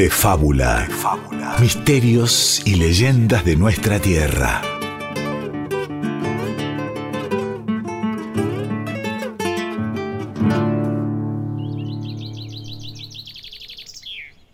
de 0.00 0.08
fábula. 0.08 0.88
Misterios 1.60 2.62
y 2.64 2.76
leyendas 2.76 3.44
de 3.44 3.54
nuestra 3.54 3.98
tierra. 3.98 4.62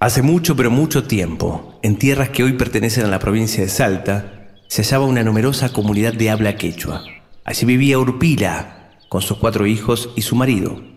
Hace 0.01 0.23
mucho, 0.23 0.57
pero 0.57 0.73
mucho 0.73 1.05
tiempo, 1.05 1.79
en 1.85 1.97
tierras 1.97 2.31
que 2.31 2.43
hoy 2.43 2.55
pertenecen 2.55 3.05
a 3.05 3.09
la 3.09 3.21
provincia 3.21 3.63
de 3.63 3.69
Salta, 3.69 4.49
se 4.67 4.83
hallaba 4.83 5.07
una 5.07 5.23
numerosa 5.23 5.73
comunidad 5.73 6.15
de 6.15 6.29
habla 6.29 6.57
quechua. 6.57 7.05
Allí 7.45 7.65
vivía 7.67 8.01
Urpila, 8.01 8.99
con 9.09 9.23
sus 9.23 9.39
cuatro 9.39 9.65
hijos 9.65 10.11
y 10.17 10.23
su 10.23 10.35
marido. 10.35 10.96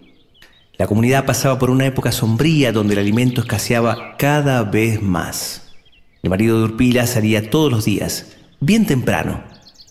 La 0.80 0.88
comunidad 0.88 1.26
pasaba 1.26 1.60
por 1.60 1.70
una 1.70 1.86
época 1.86 2.12
sombría 2.12 2.72
donde 2.72 2.94
el 2.94 3.02
alimento 3.02 3.42
escaseaba 3.42 4.16
cada 4.18 4.64
vez 4.64 5.02
más. 5.04 5.74
El 6.24 6.32
marido 6.32 6.58
de 6.58 6.64
Urpila 6.64 7.05
salía 7.05 7.52
todos 7.52 7.72
los 7.72 7.86
días, 7.86 8.38
bien 8.60 8.88
temprano, 8.88 9.44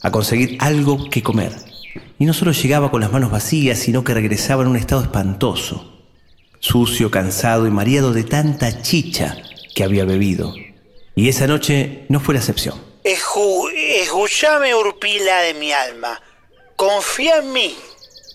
a 0.02 0.10
conseguir 0.10 0.56
algo 0.58 1.08
que 1.08 1.22
comer. 1.22 1.52
Y 2.18 2.24
no 2.24 2.32
solo 2.32 2.50
llegaba 2.50 2.90
con 2.90 3.00
las 3.00 3.12
manos 3.12 3.30
vacías, 3.30 3.78
sino 3.78 4.02
que 4.02 4.14
regresaba 4.14 4.64
en 4.64 4.70
un 4.70 4.76
estado 4.76 5.02
espantoso 5.02 5.94
sucio, 6.60 7.10
cansado 7.10 7.66
y 7.66 7.70
mareado 7.70 8.12
de 8.12 8.24
tanta 8.24 8.82
chicha 8.82 9.36
que 9.74 9.84
había 9.84 10.04
bebido. 10.04 10.54
Y 11.14 11.28
esa 11.28 11.46
noche 11.46 12.04
no 12.08 12.18
fue 12.20 12.34
la 12.34 12.40
excepción. 12.40 12.82
escúchame, 13.04 14.74
Urpila 14.74 15.40
de 15.42 15.54
mi 15.54 15.70
alma. 15.70 16.20
Confía 16.76 17.38
en 17.38 17.52
mí. 17.52 17.76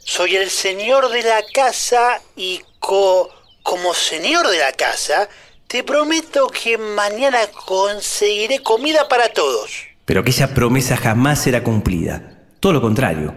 Soy 0.06 0.36
el 0.36 0.50
señor 0.50 1.10
de 1.10 1.24
la 1.24 1.42
casa 1.54 2.22
y 2.36 2.62
como 2.80 3.94
señor 3.94 4.48
de 4.50 4.60
la 4.60 4.72
casa, 4.74 5.30
te 5.68 5.84
prometo 5.84 6.48
que 6.48 6.78
mañana 6.78 7.40
conseguiré 7.66 8.60
comida 8.60 9.08
para 9.08 9.30
todos. 9.30 9.72
Pero 10.06 10.22
aquella 10.22 10.54
promesa 10.54 10.98
jamás 10.98 11.48
era 11.48 11.64
cumplida. 11.64 12.42
Todo 12.60 12.74
lo 12.74 12.82
contrario. 12.82 13.36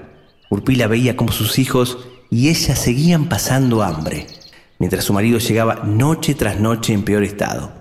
Urpila 0.51 0.87
veía 0.87 1.17
como 1.17 1.33
sus 1.33 1.59
hijos 1.59 1.99
y 2.31 2.49
ella 2.51 2.77
seguían 2.77 3.29
pasando 3.29 3.83
hambre 3.83 4.27
mientras 4.79 5.05
su 5.05 5.13
marido 5.13 5.39
llegaba 5.39 5.83
noche 5.85 6.35
tras 6.35 6.61
noche 6.61 6.93
en 6.93 7.03
peor 7.03 7.25
estado. 7.25 7.73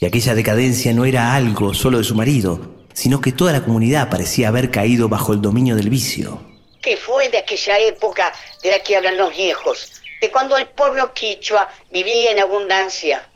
Y 0.00 0.06
aquella 0.06 0.34
decadencia 0.34 0.92
no 0.92 1.04
era 1.04 1.34
algo 1.34 1.74
solo 1.74 1.98
de 1.98 2.04
su 2.04 2.14
marido, 2.14 2.84
sino 2.92 3.20
que 3.20 3.32
toda 3.32 3.52
la 3.52 3.64
comunidad 3.64 4.10
parecía 4.10 4.48
haber 4.48 4.70
caído 4.70 5.08
bajo 5.08 5.32
el 5.32 5.40
dominio 5.40 5.76
del 5.76 5.90
vicio. 5.90 6.40
¿Qué 6.86 6.96
fue 6.96 7.28
de 7.30 7.38
aquella 7.38 7.80
época 7.80 8.32
de 8.62 8.70
la 8.70 8.78
que 8.78 8.96
hablan 8.96 9.16
los 9.16 9.36
viejos? 9.36 10.00
De 10.20 10.30
cuando 10.30 10.56
el 10.56 10.68
pueblo 10.68 11.12
quichua 11.14 11.68
vivía 11.90 12.30
en 12.30 12.38
abundancia. 12.38 13.28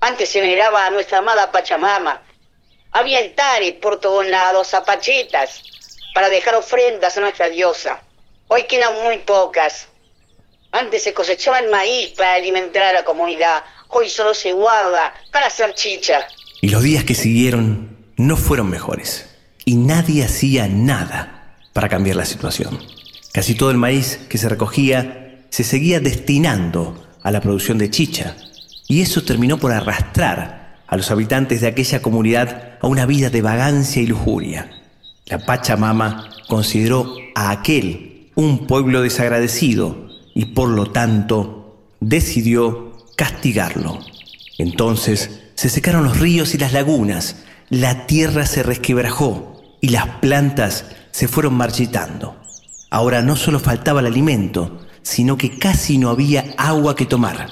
Antes 0.00 0.28
se 0.28 0.42
veneraba 0.42 0.84
a 0.84 0.90
nuestra 0.90 1.16
amada 1.16 1.50
Pachamama. 1.50 2.22
Había 2.92 3.20
altares 3.20 3.72
por 3.80 4.00
todos 4.00 4.26
lados, 4.26 4.68
zapachetas, 4.68 5.62
para 6.14 6.28
dejar 6.28 6.56
ofrendas 6.56 7.16
a 7.16 7.22
nuestra 7.22 7.48
diosa. 7.48 8.02
Hoy 8.48 8.64
quedan 8.64 9.02
muy 9.02 9.16
pocas. 9.16 9.88
Antes 10.70 11.04
se 11.04 11.14
cosechaba 11.14 11.60
el 11.60 11.70
maíz 11.70 12.10
para 12.10 12.34
alimentar 12.34 12.82
a 12.82 12.92
la 12.92 13.02
comunidad. 13.02 13.64
Hoy 13.88 14.10
solo 14.10 14.34
se 14.34 14.52
guarda 14.52 15.14
para 15.32 15.46
hacer 15.46 15.72
chicha. 15.72 16.28
Y 16.60 16.68
los 16.68 16.82
días 16.82 17.04
que 17.04 17.14
siguieron 17.14 18.12
no 18.18 18.36
fueron 18.36 18.68
mejores. 18.68 19.34
Y 19.64 19.76
nadie 19.76 20.22
hacía 20.22 20.68
nada 20.68 21.43
para 21.74 21.90
cambiar 21.90 22.16
la 22.16 22.24
situación. 22.24 22.78
Casi 23.32 23.54
todo 23.54 23.70
el 23.70 23.76
maíz 23.76 24.20
que 24.30 24.38
se 24.38 24.48
recogía 24.48 25.44
se 25.50 25.64
seguía 25.64 26.00
destinando 26.00 27.04
a 27.22 27.30
la 27.30 27.42
producción 27.42 27.76
de 27.76 27.90
chicha. 27.90 28.36
Y 28.88 29.02
eso 29.02 29.22
terminó 29.22 29.58
por 29.58 29.72
arrastrar 29.72 30.78
a 30.86 30.96
los 30.96 31.10
habitantes 31.10 31.60
de 31.60 31.66
aquella 31.66 32.00
comunidad 32.00 32.78
a 32.80 32.86
una 32.86 33.04
vida 33.04 33.28
de 33.28 33.42
vagancia 33.42 34.00
y 34.00 34.06
lujuria. 34.06 34.70
La 35.26 35.38
Pachamama 35.38 36.30
consideró 36.48 37.16
a 37.34 37.50
aquel 37.50 38.30
un 38.34 38.66
pueblo 38.66 39.02
desagradecido 39.02 40.08
y 40.34 40.46
por 40.46 40.68
lo 40.68 40.90
tanto 40.92 41.88
decidió 42.00 42.92
castigarlo. 43.16 44.00
Entonces 44.58 45.40
se 45.54 45.68
secaron 45.68 46.04
los 46.04 46.20
ríos 46.20 46.54
y 46.54 46.58
las 46.58 46.72
lagunas, 46.72 47.36
la 47.68 48.06
tierra 48.06 48.46
se 48.46 48.62
resquebrajó 48.62 49.60
y 49.80 49.88
las 49.88 50.06
plantas 50.20 50.84
se 51.14 51.28
fueron 51.28 51.54
marchitando. 51.54 52.34
Ahora 52.90 53.22
no 53.22 53.36
solo 53.36 53.60
faltaba 53.60 54.00
el 54.00 54.06
alimento, 54.06 54.80
sino 55.02 55.38
que 55.38 55.56
casi 55.56 55.96
no 55.96 56.10
había 56.10 56.56
agua 56.58 56.96
que 56.96 57.06
tomar. 57.06 57.50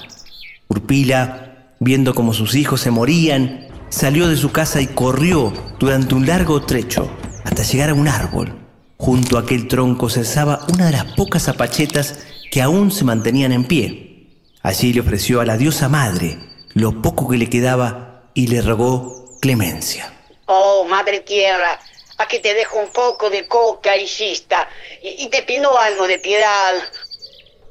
Urpila, 0.67 1.69
viendo 1.79 2.13
cómo 2.13 2.33
sus 2.33 2.55
hijos 2.55 2.81
se 2.81 2.91
morían, 2.91 3.69
salió 3.87 4.27
de 4.27 4.35
su 4.35 4.51
casa 4.51 4.81
y 4.81 4.87
corrió 4.87 5.53
durante 5.79 6.13
un 6.13 6.27
largo 6.27 6.61
trecho 6.63 7.09
hasta 7.45 7.63
llegar 7.63 7.91
a 7.91 7.93
un 7.93 8.09
árbol. 8.09 8.53
Junto 8.97 9.37
a 9.37 9.41
aquel 9.41 9.69
tronco 9.69 10.09
se 10.09 10.19
alzaba 10.19 10.67
una 10.73 10.87
de 10.87 10.91
las 10.91 11.05
pocas 11.13 11.47
apachetas 11.47 12.19
que 12.51 12.61
aún 12.61 12.91
se 12.91 13.05
mantenían 13.05 13.53
en 13.53 13.63
pie. 13.63 14.27
Allí 14.61 14.91
le 14.91 14.99
ofreció 14.99 15.39
a 15.39 15.45
la 15.45 15.55
diosa 15.55 15.87
madre 15.87 16.37
lo 16.73 17.01
poco 17.01 17.29
que 17.29 17.37
le 17.37 17.49
quedaba 17.49 18.23
y 18.33 18.47
le 18.47 18.61
rogó 18.61 19.37
clemencia. 19.39 20.11
Oh, 20.47 20.85
madre 20.89 21.21
tierra, 21.21 21.79
aquí 22.23 22.39
te 22.39 22.53
dejo 22.53 22.79
un 22.79 22.89
poco 22.89 23.29
de 23.29 23.47
coca 23.47 23.95
y 23.95 24.05
chista 24.05 24.67
y, 25.01 25.27
te 25.27 25.43
pido 25.43 25.77
algo 25.77 26.07
de 26.07 26.19
piedad. 26.19 26.73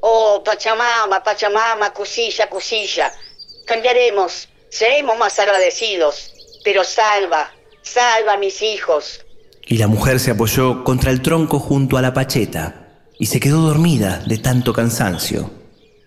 Oh, 0.00 0.42
Pachamama, 0.44 1.22
Pachamama, 1.22 1.92
cosilla, 1.92 2.48
cosilla. 2.48 3.12
Cambiaremos, 3.66 4.48
seremos 4.68 5.16
más 5.18 5.38
agradecidos, 5.38 6.32
pero 6.64 6.84
salva, 6.84 7.52
salva 7.82 8.34
a 8.34 8.36
mis 8.36 8.62
hijos. 8.62 9.24
Y 9.66 9.78
la 9.78 9.86
mujer 9.86 10.20
se 10.20 10.32
apoyó 10.32 10.84
contra 10.84 11.10
el 11.10 11.22
tronco 11.22 11.58
junto 11.58 11.96
a 11.96 12.02
la 12.02 12.12
pacheta 12.12 12.82
y 13.18 13.26
se 13.26 13.40
quedó 13.40 13.60
dormida 13.60 14.18
de 14.26 14.38
tanto 14.38 14.72
cansancio. 14.72 15.50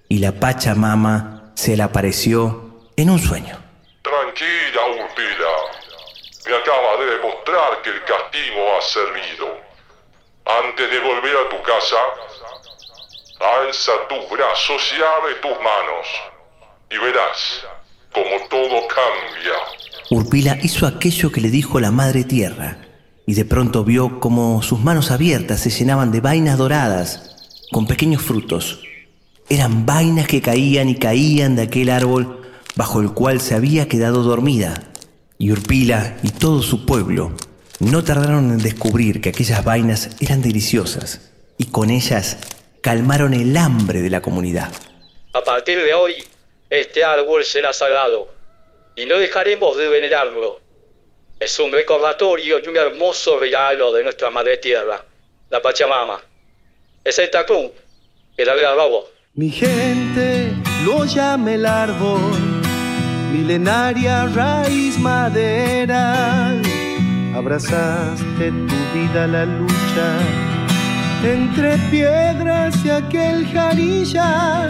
Y 0.10 0.20
la 0.20 0.34
Pachamama 0.34 1.54
se 1.56 1.76
le 1.76 1.84
apareció 1.84 2.90
en 2.98 3.10
un 3.10 3.20
sueño. 3.20 3.58
Tranquila, 4.04 5.04
Urpila. 5.04 5.75
Me 6.46 6.56
acaba 6.56 6.98
de 6.98 7.06
demostrar 7.18 7.82
que 7.82 7.90
el 7.90 8.04
castigo 8.04 8.78
ha 8.78 8.82
servido. 8.82 9.58
Antes 10.46 10.92
de 10.92 11.00
volver 11.00 11.36
a 11.38 11.50
tu 11.50 11.62
casa, 11.64 11.98
alza 13.40 13.92
tus 14.08 14.30
brazos 14.30 14.94
y 14.96 15.02
abre 15.02 15.36
tus 15.36 15.58
manos. 15.58 16.08
Y 16.92 16.98
verás 16.98 17.66
cómo 18.14 18.48
todo 18.50 18.88
cambia. 18.88 19.54
Urpila 20.12 20.58
hizo 20.62 20.86
aquello 20.86 21.32
que 21.32 21.42
le 21.42 21.50
dijo 21.50 21.80
la 21.80 21.90
Madre 21.90 22.24
Tierra 22.24 22.78
y 23.26 23.34
de 23.34 23.46
pronto 23.46 23.84
vio 23.84 24.20
como 24.20 24.62
sus 24.62 24.80
manos 24.80 25.10
abiertas 25.10 25.62
se 25.62 25.72
llenaban 25.72 26.12
de 26.12 26.22
vainas 26.22 26.58
doradas 26.60 27.66
con 27.72 27.88
pequeños 27.88 28.22
frutos. 28.22 28.84
Eran 29.50 29.86
vainas 29.86 30.28
que 30.28 30.42
caían 30.42 30.90
y 30.90 30.96
caían 30.96 31.56
de 31.56 31.64
aquel 31.64 31.90
árbol 31.90 32.42
bajo 32.76 33.02
el 33.02 33.14
cual 33.14 33.42
se 33.42 33.56
había 33.56 33.88
quedado 33.88 34.22
dormida. 34.22 34.76
Y 35.38 35.52
Urpila 35.52 36.18
y 36.24 36.30
todo 36.32 36.62
su 36.62 36.86
pueblo 36.86 37.34
no 37.80 38.04
tardaron 38.04 38.52
en 38.52 38.58
descubrir 38.60 39.22
que 39.22 39.30
aquellas 39.30 39.64
vainas 39.64 40.18
eran 40.22 40.42
deliciosas 40.42 41.34
y 41.58 41.66
con 41.66 41.90
ellas 41.90 42.38
calmaron 42.82 43.34
el 43.34 43.56
hambre 43.58 44.02
de 44.02 44.10
la 44.10 44.22
comunidad. 44.22 44.72
A 45.34 45.44
partir 45.44 45.78
de 45.84 45.94
hoy, 45.94 46.16
este 46.70 47.04
árbol 47.04 47.44
será 47.44 47.74
sagrado 47.74 48.34
y 48.96 49.06
no 49.06 49.18
dejaremos 49.18 49.78
de 49.78 49.90
venerarlo 49.90 50.66
es 51.40 51.60
un 51.60 51.72
recordatorio 51.72 52.60
y 52.64 52.68
un 52.68 52.78
hermoso 52.78 53.38
regalo 53.38 53.92
de 53.92 54.04
nuestra 54.04 54.30
madre 54.30 54.58
tierra, 54.58 55.04
la 55.50 55.62
Pachamama. 55.62 56.22
Es 57.04 57.20
el 57.20 57.30
tacún 57.30 57.72
que 58.38 58.46
la 58.46 58.56
grabamos. 58.56 59.06
Mi 59.34 59.50
gente 59.52 60.54
lo 60.86 61.06
llama 61.06 61.54
el 61.54 61.66
árbol, 61.66 62.55
milenaria 63.36 64.28
raíz 64.28 64.98
madera. 64.98 66.04
Abrazaste 67.36 68.46
tu 68.68 68.78
vida 68.94 69.28
la 69.28 69.46
lucha 69.46 70.10
entre 71.24 71.78
piedras 71.92 72.74
y 72.86 72.90
aquel 72.90 73.38
jarilla. 73.54 74.68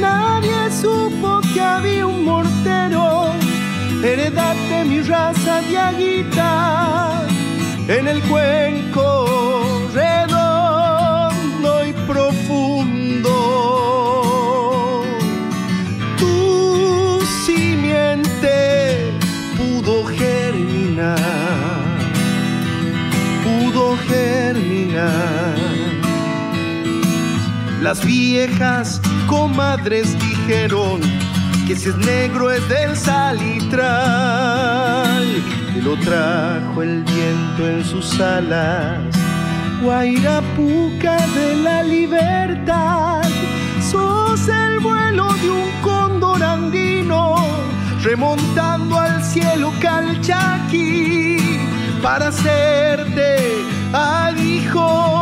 Nadie 0.00 0.60
supo 0.80 1.40
que 1.52 1.60
había 1.60 2.06
un 2.06 2.24
mortero 2.24 3.32
heredate 4.02 4.84
mi 4.84 5.00
raza 5.02 5.60
de 5.68 5.76
aguita 5.76 7.26
en 7.88 8.06
el 8.06 8.20
cuenco 8.22 9.10
redondo 9.92 10.37
Las 27.82 28.04
viejas 28.04 29.00
comadres 29.26 30.18
dijeron, 30.18 31.00
que 31.68 31.76
si 31.76 31.90
es 31.90 31.96
negro 31.98 32.50
es 32.50 32.66
del 32.68 32.96
salitral, 32.96 33.86
que 35.74 35.82
lo 35.82 35.96
trajo 35.98 36.82
el 36.82 37.04
viento 37.04 37.68
en 37.68 37.84
sus 37.84 38.18
alas. 38.20 39.00
Guairapuca 39.82 41.18
de 41.34 41.56
la 41.56 41.82
libertad, 41.82 43.22
sos 43.82 44.48
el 44.48 44.80
vuelo 44.80 45.30
de 45.34 45.50
un 45.50 45.70
cóndor 45.82 46.42
andino, 46.42 47.36
remontando 48.02 48.98
al 48.98 49.22
cielo 49.22 49.70
calchaquí 49.78 51.36
para 52.02 52.28
hacerte 52.28 53.58
aguijón 53.92 55.17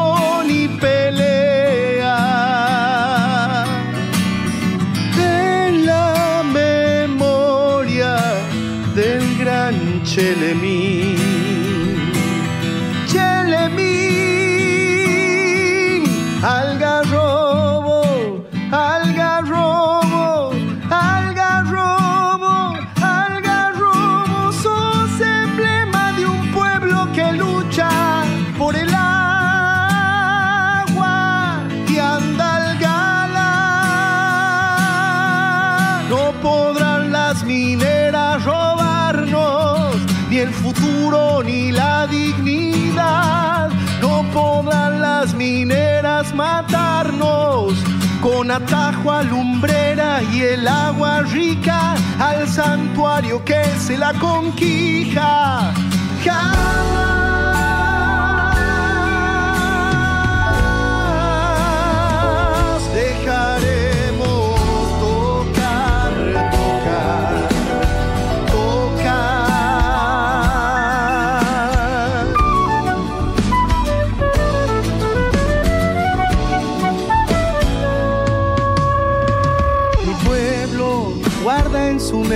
con 48.22 48.50
atajo 48.50 49.12
a 49.12 49.22
lumbrera 49.22 50.22
y 50.32 50.40
el 50.40 50.66
agua 50.66 51.20
rica 51.22 51.94
al 52.18 52.48
santuario 52.48 53.44
que 53.44 53.64
se 53.78 53.98
la 53.98 54.12
conquija. 54.14 55.74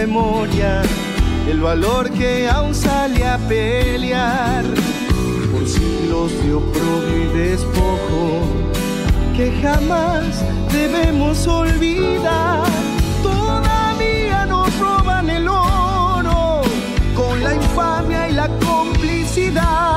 El 0.02 1.60
valor 1.60 2.10
que 2.12 2.48
aún 2.48 2.74
sale 2.74 3.22
a 3.22 3.36
pelear 3.36 4.64
por 5.52 5.68
siglos 5.68 6.32
de 6.42 6.54
oprobio 6.54 7.24
y 7.24 7.38
despojo 7.38 8.40
que 9.36 9.52
jamás 9.60 10.42
debemos 10.72 11.46
olvidar. 11.46 12.64
Todavía 13.22 14.46
nos 14.46 14.74
roban 14.78 15.28
el 15.28 15.46
oro 15.46 16.62
con 17.14 17.44
la 17.44 17.54
infamia 17.54 18.30
y 18.30 18.32
la 18.32 18.48
complicidad 18.58 19.89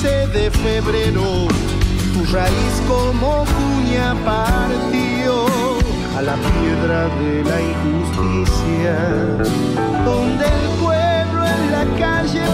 15 0.00 0.26
de 0.28 0.50
febrero. 0.50 1.46
Tu 2.14 2.32
raíz 2.32 2.82
como 2.88 3.44
cuña 3.44 4.14
partió 4.24 5.44
a 6.16 6.22
la 6.22 6.36
piedra 6.36 7.08
de 7.20 7.44
la 7.44 7.60
injusticia, 7.60 8.96
donde 10.04 10.46
el 10.46 10.68
pueblo 10.80 11.46
en 11.46 11.72
la 11.72 11.84
calle 11.98 12.44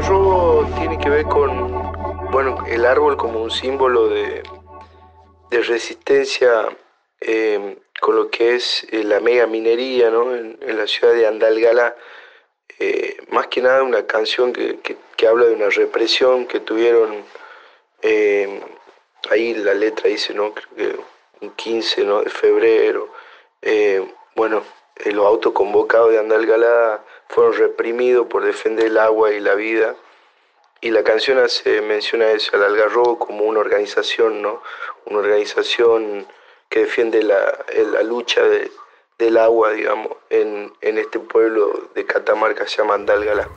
algarrobo 0.00 0.66
tiene 0.78 0.98
que 0.98 1.10
ver 1.10 1.26
con, 1.26 2.30
bueno, 2.30 2.64
el 2.66 2.86
árbol 2.86 3.18
como 3.18 3.42
un 3.42 3.50
símbolo 3.50 4.08
de, 4.08 4.42
de 5.50 5.62
resistencia 5.62 6.68
eh, 7.20 7.76
con 8.00 8.16
lo 8.16 8.30
que 8.30 8.54
es 8.54 8.86
eh, 8.92 9.04
la 9.04 9.20
mega 9.20 9.46
minería, 9.46 10.10
¿no? 10.10 10.34
En, 10.34 10.58
la 10.62 10.86
ciudad 10.86 11.12
de 11.12 11.26
Andalgala, 11.26 11.94
eh, 12.78 13.18
más 13.28 13.48
que 13.48 13.60
nada 13.60 13.82
una 13.82 14.06
canción 14.06 14.54
que, 14.54 14.78
que- 14.78 14.96
habla 15.26 15.44
de 15.44 15.52
una 15.54 15.68
represión 15.68 16.46
que 16.46 16.60
tuvieron, 16.60 17.22
eh, 18.00 18.58
ahí 19.28 19.52
la 19.52 19.74
letra 19.74 20.08
dice, 20.08 20.32
¿no? 20.32 20.54
Creo 20.54 20.74
que 20.74 21.00
un 21.44 21.50
15 21.50 22.04
¿no? 22.04 22.22
de 22.22 22.30
febrero, 22.30 23.12
eh, 23.60 24.02
bueno, 24.34 24.62
los 25.04 25.26
autoconvocados 25.26 26.10
de 26.12 26.20
Andalgalá 26.20 27.04
fueron 27.30 27.54
reprimidos 27.54 28.26
por 28.26 28.44
defender 28.44 28.86
el 28.86 28.98
agua 28.98 29.32
y 29.32 29.40
la 29.40 29.54
vida. 29.54 29.96
Y 30.82 30.90
la 30.90 31.02
canción 31.04 31.38
hace 31.38 31.80
mención 31.82 32.22
a 32.22 32.30
eso, 32.30 32.56
al 32.56 32.64
algarrobo 32.64 33.18
como 33.18 33.44
una 33.44 33.60
organización, 33.60 34.40
¿no? 34.40 34.62
Una 35.06 35.18
organización 35.18 36.26
que 36.70 36.80
defiende 36.80 37.22
la, 37.22 37.58
eh, 37.68 37.84
la 37.90 38.02
lucha 38.02 38.42
de- 38.42 38.70
del 39.18 39.36
agua, 39.36 39.72
digamos, 39.72 40.16
en, 40.30 40.72
en 40.80 40.96
este 40.98 41.18
pueblo 41.18 41.90
de 41.94 42.06
Catamarca 42.06 42.66
se 42.66 42.78
llama 42.78 42.94
Andalgalá. 42.94 43.48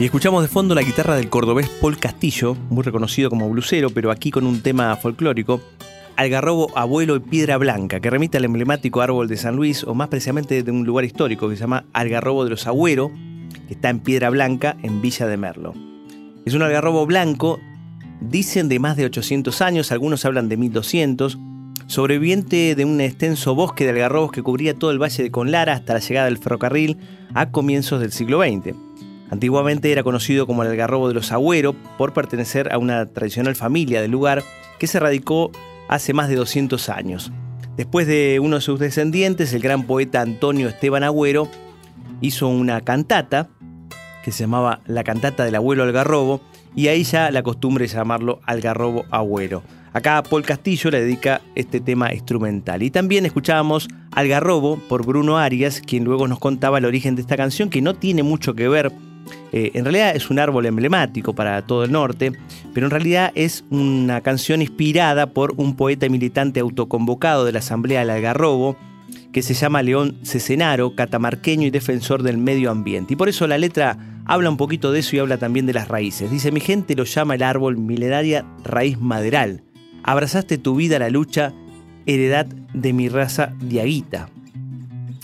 Y 0.00 0.04
escuchamos 0.04 0.42
de 0.42 0.48
fondo 0.48 0.76
la 0.76 0.82
guitarra 0.82 1.16
del 1.16 1.28
cordobés 1.28 1.68
Paul 1.68 1.98
Castillo, 1.98 2.54
muy 2.70 2.84
reconocido 2.84 3.30
como 3.30 3.48
blusero, 3.50 3.90
pero 3.90 4.12
aquí 4.12 4.30
con 4.30 4.46
un 4.46 4.62
tema 4.62 4.94
folclórico, 4.94 5.60
Algarrobo 6.14 6.70
Abuelo 6.78 7.16
y 7.16 7.20
Piedra 7.20 7.56
Blanca, 7.56 7.98
que 7.98 8.08
remite 8.08 8.38
al 8.38 8.44
emblemático 8.44 9.00
árbol 9.00 9.26
de 9.26 9.36
San 9.36 9.56
Luis, 9.56 9.82
o 9.82 9.94
más 9.94 10.06
precisamente 10.06 10.62
de 10.62 10.70
un 10.70 10.84
lugar 10.84 11.04
histórico 11.04 11.48
que 11.48 11.56
se 11.56 11.62
llama 11.62 11.84
Algarrobo 11.92 12.44
de 12.44 12.50
los 12.50 12.68
Agüero, 12.68 13.10
que 13.66 13.74
está 13.74 13.90
en 13.90 13.98
Piedra 13.98 14.30
Blanca, 14.30 14.76
en 14.84 15.02
Villa 15.02 15.26
de 15.26 15.36
Merlo. 15.36 15.74
Es 16.44 16.54
un 16.54 16.62
algarrobo 16.62 17.04
blanco, 17.04 17.58
dicen 18.20 18.68
de 18.68 18.78
más 18.78 18.96
de 18.96 19.04
800 19.06 19.60
años, 19.62 19.90
algunos 19.90 20.24
hablan 20.24 20.48
de 20.48 20.58
1200, 20.58 21.38
sobreviviente 21.88 22.76
de 22.76 22.84
un 22.84 23.00
extenso 23.00 23.56
bosque 23.56 23.82
de 23.82 23.90
algarrobos 23.90 24.30
que 24.30 24.44
cubría 24.44 24.74
todo 24.74 24.92
el 24.92 25.02
valle 25.02 25.24
de 25.24 25.32
Conlara 25.32 25.72
hasta 25.72 25.94
la 25.94 25.98
llegada 25.98 26.26
del 26.26 26.38
ferrocarril 26.38 26.98
a 27.34 27.50
comienzos 27.50 28.00
del 28.00 28.12
siglo 28.12 28.40
XX. 28.44 28.87
Antiguamente 29.30 29.92
era 29.92 30.02
conocido 30.02 30.46
como 30.46 30.62
el 30.62 30.70
algarrobo 30.70 31.08
de 31.08 31.14
los 31.14 31.32
Agüero 31.32 31.74
por 31.96 32.12
pertenecer 32.12 32.72
a 32.72 32.78
una 32.78 33.06
tradicional 33.06 33.56
familia 33.56 34.00
del 34.00 34.10
lugar 34.10 34.42
que 34.78 34.86
se 34.86 35.00
radicó 35.00 35.50
hace 35.88 36.12
más 36.12 36.28
de 36.28 36.36
200 36.36 36.88
años. 36.88 37.32
Después 37.76 38.06
de 38.06 38.40
uno 38.40 38.56
de 38.56 38.62
sus 38.62 38.80
descendientes, 38.80 39.52
el 39.52 39.62
gran 39.62 39.84
poeta 39.84 40.20
Antonio 40.20 40.68
Esteban 40.68 41.04
Agüero, 41.04 41.48
hizo 42.20 42.48
una 42.48 42.80
cantata 42.80 43.48
que 44.24 44.32
se 44.32 44.44
llamaba 44.44 44.80
La 44.86 45.04
cantata 45.04 45.44
del 45.44 45.54
abuelo 45.54 45.84
algarrobo 45.84 46.40
y 46.74 46.88
ahí 46.88 47.04
ya 47.04 47.30
la 47.30 47.42
costumbre 47.42 47.86
de 47.86 47.94
llamarlo 47.94 48.40
algarrobo 48.44 49.04
agüero. 49.10 49.62
Acá 49.92 50.22
Paul 50.22 50.42
Castillo 50.42 50.90
le 50.90 51.00
dedica 51.00 51.40
este 51.54 51.80
tema 51.80 52.12
instrumental. 52.12 52.82
Y 52.82 52.90
también 52.90 53.26
escuchábamos 53.26 53.88
Algarrobo 54.12 54.78
por 54.88 55.04
Bruno 55.06 55.38
Arias, 55.38 55.80
quien 55.80 56.04
luego 56.04 56.28
nos 56.28 56.38
contaba 56.38 56.78
el 56.78 56.84
origen 56.84 57.14
de 57.14 57.22
esta 57.22 57.36
canción 57.36 57.70
que 57.70 57.82
no 57.82 57.94
tiene 57.94 58.22
mucho 58.22 58.54
que 58.54 58.68
ver 58.68 58.92
eh, 59.52 59.70
en 59.74 59.84
realidad 59.84 60.14
es 60.14 60.30
un 60.30 60.38
árbol 60.38 60.66
emblemático 60.66 61.34
para 61.34 61.62
todo 61.62 61.84
el 61.84 61.92
norte, 61.92 62.32
pero 62.74 62.86
en 62.86 62.90
realidad 62.90 63.32
es 63.34 63.64
una 63.70 64.20
canción 64.20 64.62
inspirada 64.62 65.28
por 65.32 65.54
un 65.56 65.76
poeta 65.76 66.08
militante 66.08 66.60
autoconvocado 66.60 67.44
de 67.44 67.52
la 67.52 67.60
Asamblea 67.60 68.00
del 68.00 68.10
Algarrobo, 68.10 68.76
que 69.32 69.42
se 69.42 69.54
llama 69.54 69.82
León 69.82 70.18
Cesenaro, 70.22 70.94
catamarqueño 70.94 71.66
y 71.66 71.70
defensor 71.70 72.22
del 72.22 72.38
medio 72.38 72.70
ambiente. 72.70 73.14
Y 73.14 73.16
por 73.16 73.28
eso 73.28 73.46
la 73.46 73.58
letra 73.58 73.98
habla 74.24 74.50
un 74.50 74.56
poquito 74.56 74.92
de 74.92 75.00
eso 75.00 75.16
y 75.16 75.18
habla 75.18 75.38
también 75.38 75.66
de 75.66 75.72
las 75.72 75.88
raíces. 75.88 76.30
Dice, 76.30 76.52
mi 76.52 76.60
gente 76.60 76.94
lo 76.94 77.04
llama 77.04 77.34
el 77.34 77.42
árbol 77.42 77.76
milenaria 77.76 78.44
raíz 78.64 78.98
maderal. 78.98 79.62
Abrazaste 80.02 80.58
tu 80.58 80.76
vida 80.76 80.96
a 80.96 81.00
la 81.00 81.10
lucha, 81.10 81.52
heredad 82.06 82.46
de 82.46 82.92
mi 82.92 83.08
raza 83.08 83.54
diaguita. 83.60 84.28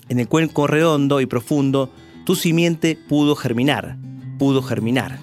En 0.09 0.21
el 0.21 0.29
cuenco 0.29 0.67
redondo 0.67 1.21
y 1.21 1.27
profundo, 1.27 1.91
tu 2.25 2.37
simiente 2.37 2.99
pudo 3.09 3.37
germinar, 3.37 3.97
pudo 4.39 4.63
germinar. 4.63 5.19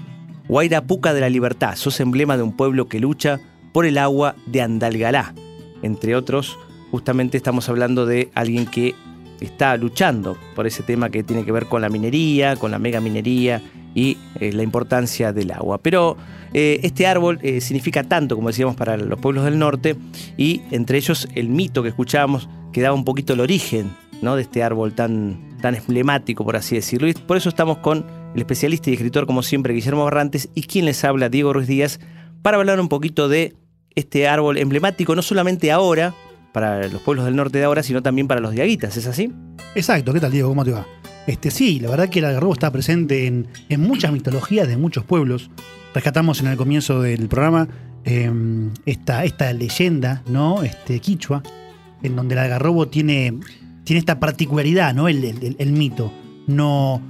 Guaira 0.48 0.82
Puca 0.82 1.14
de 1.14 1.22
la 1.22 1.30
Libertad, 1.30 1.76
sos 1.76 2.00
emblema 2.00 2.38
de 2.38 2.44
un 2.44 2.56
pueblo 2.56 2.88
que 2.88 3.00
lucha 3.00 3.40
por 3.72 3.86
el 3.86 3.98
agua 3.98 4.36
de 4.46 4.62
Andalgalá. 4.62 5.34
Entre 5.82 6.16
otros, 6.16 6.58
justamente 6.92 7.38
estamos 7.38 7.70
hablando 7.70 8.06
de 8.06 8.30
alguien 8.36 8.66
que 8.66 8.94
está 9.40 9.76
luchando 9.78 10.38
por 10.56 10.68
ese 10.68 10.84
tema 10.84 11.10
que 11.10 11.24
tiene 11.24 11.46
que 11.46 11.52
ver 11.52 11.66
con 11.66 11.82
la 11.82 11.90
minería, 11.90 12.56
con 12.56 12.72
la 12.72 12.80
mega 12.80 13.02
minería 13.02 13.62
y 13.96 14.18
eh, 14.40 14.54
la 14.54 14.62
importancia 14.62 15.34
del 15.34 15.52
agua. 15.52 15.80
Pero 15.80 16.18
eh, 16.54 16.80
este 16.84 17.08
árbol 17.08 17.40
eh, 17.42 17.62
significa 17.62 18.04
tanto, 18.04 18.36
como 18.36 18.50
decíamos, 18.50 18.76
para 18.76 18.98
los 18.98 19.20
pueblos 19.20 19.46
del 19.46 19.58
norte 19.58 19.96
y 20.38 20.62
entre 20.72 20.98
ellos 20.98 21.28
el 21.34 21.50
mito 21.50 21.82
que 21.82 21.90
escuchábamos 21.90 22.48
que 22.72 22.82
daba 22.82 22.94
un 22.94 23.06
poquito 23.06 23.34
el 23.34 23.40
origen 23.40 23.92
¿no? 24.22 24.36
de 24.36 24.44
este 24.44 24.64
árbol 24.64 24.94
tan, 24.94 25.58
tan 25.62 25.76
emblemático, 25.76 26.44
por 26.44 26.56
así 26.56 26.76
decirlo. 26.76 27.08
Por 27.28 27.38
eso 27.38 27.50
estamos 27.50 27.80
con 27.80 28.06
el 28.34 28.40
especialista 28.40 28.90
y 28.90 28.94
escritor, 28.94 29.26
como 29.26 29.44
siempre, 29.44 29.74
Guillermo 29.74 30.04
Barrantes, 30.04 30.50
y 30.56 30.64
quien 30.64 30.86
les 30.86 31.04
habla, 31.04 31.30
Diego 31.30 31.54
Ruiz 31.54 31.68
Díaz, 31.68 32.00
para 32.42 32.58
hablar 32.58 32.80
un 32.80 32.90
poquito 32.90 33.30
de 33.30 33.56
este 33.96 34.28
árbol 34.28 34.58
emblemático, 34.58 35.16
no 35.16 35.22
solamente 35.22 35.72
ahora, 35.72 36.14
para 36.54 36.88
los 36.88 37.02
pueblos 37.02 37.26
del 37.26 37.36
norte 37.36 37.60
de 37.60 37.66
ahora, 37.66 37.84
sino 37.84 38.02
también 38.02 38.28
para 38.28 38.42
los 38.42 38.52
diaguitas, 38.52 38.96
¿es 38.98 39.08
así? 39.08 39.32
Exacto, 39.76 40.14
¿qué 40.14 40.20
tal 40.20 40.32
Diego? 40.32 40.50
¿Cómo 40.50 40.66
te 40.66 40.72
va? 40.72 40.86
Este, 41.28 41.52
sí, 41.52 41.80
la 41.80 41.90
verdad 41.90 42.10
que 42.10 42.20
el 42.20 42.26
algarrobo 42.26 42.54
está 42.54 42.72
presente 42.72 43.28
en, 43.28 43.48
muchas 43.78 44.12
mitologías 44.12 44.68
de 44.68 44.78
muchos 44.78 45.04
pueblos. 45.06 45.50
Rescatamos 45.94 46.42
en 46.42 46.48
el 46.48 46.58
comienzo 46.58 47.02
del 47.02 47.28
programa 47.28 47.68
em, 48.04 48.72
esta, 48.86 49.24
esta 49.24 49.54
leyenda, 49.54 50.24
¿no? 50.28 50.64
Este, 50.64 51.00
quichua, 51.00 51.44
en 52.02 52.16
donde 52.16 52.34
el 52.34 52.40
algarrobo 52.40 52.88
tiene 52.88 53.40
tiene 53.84 54.00
esta 54.00 54.20
particularidad, 54.20 54.94
¿no? 54.94 55.08
El, 55.08 55.72
mito. 55.72 56.12
No, 56.48 57.02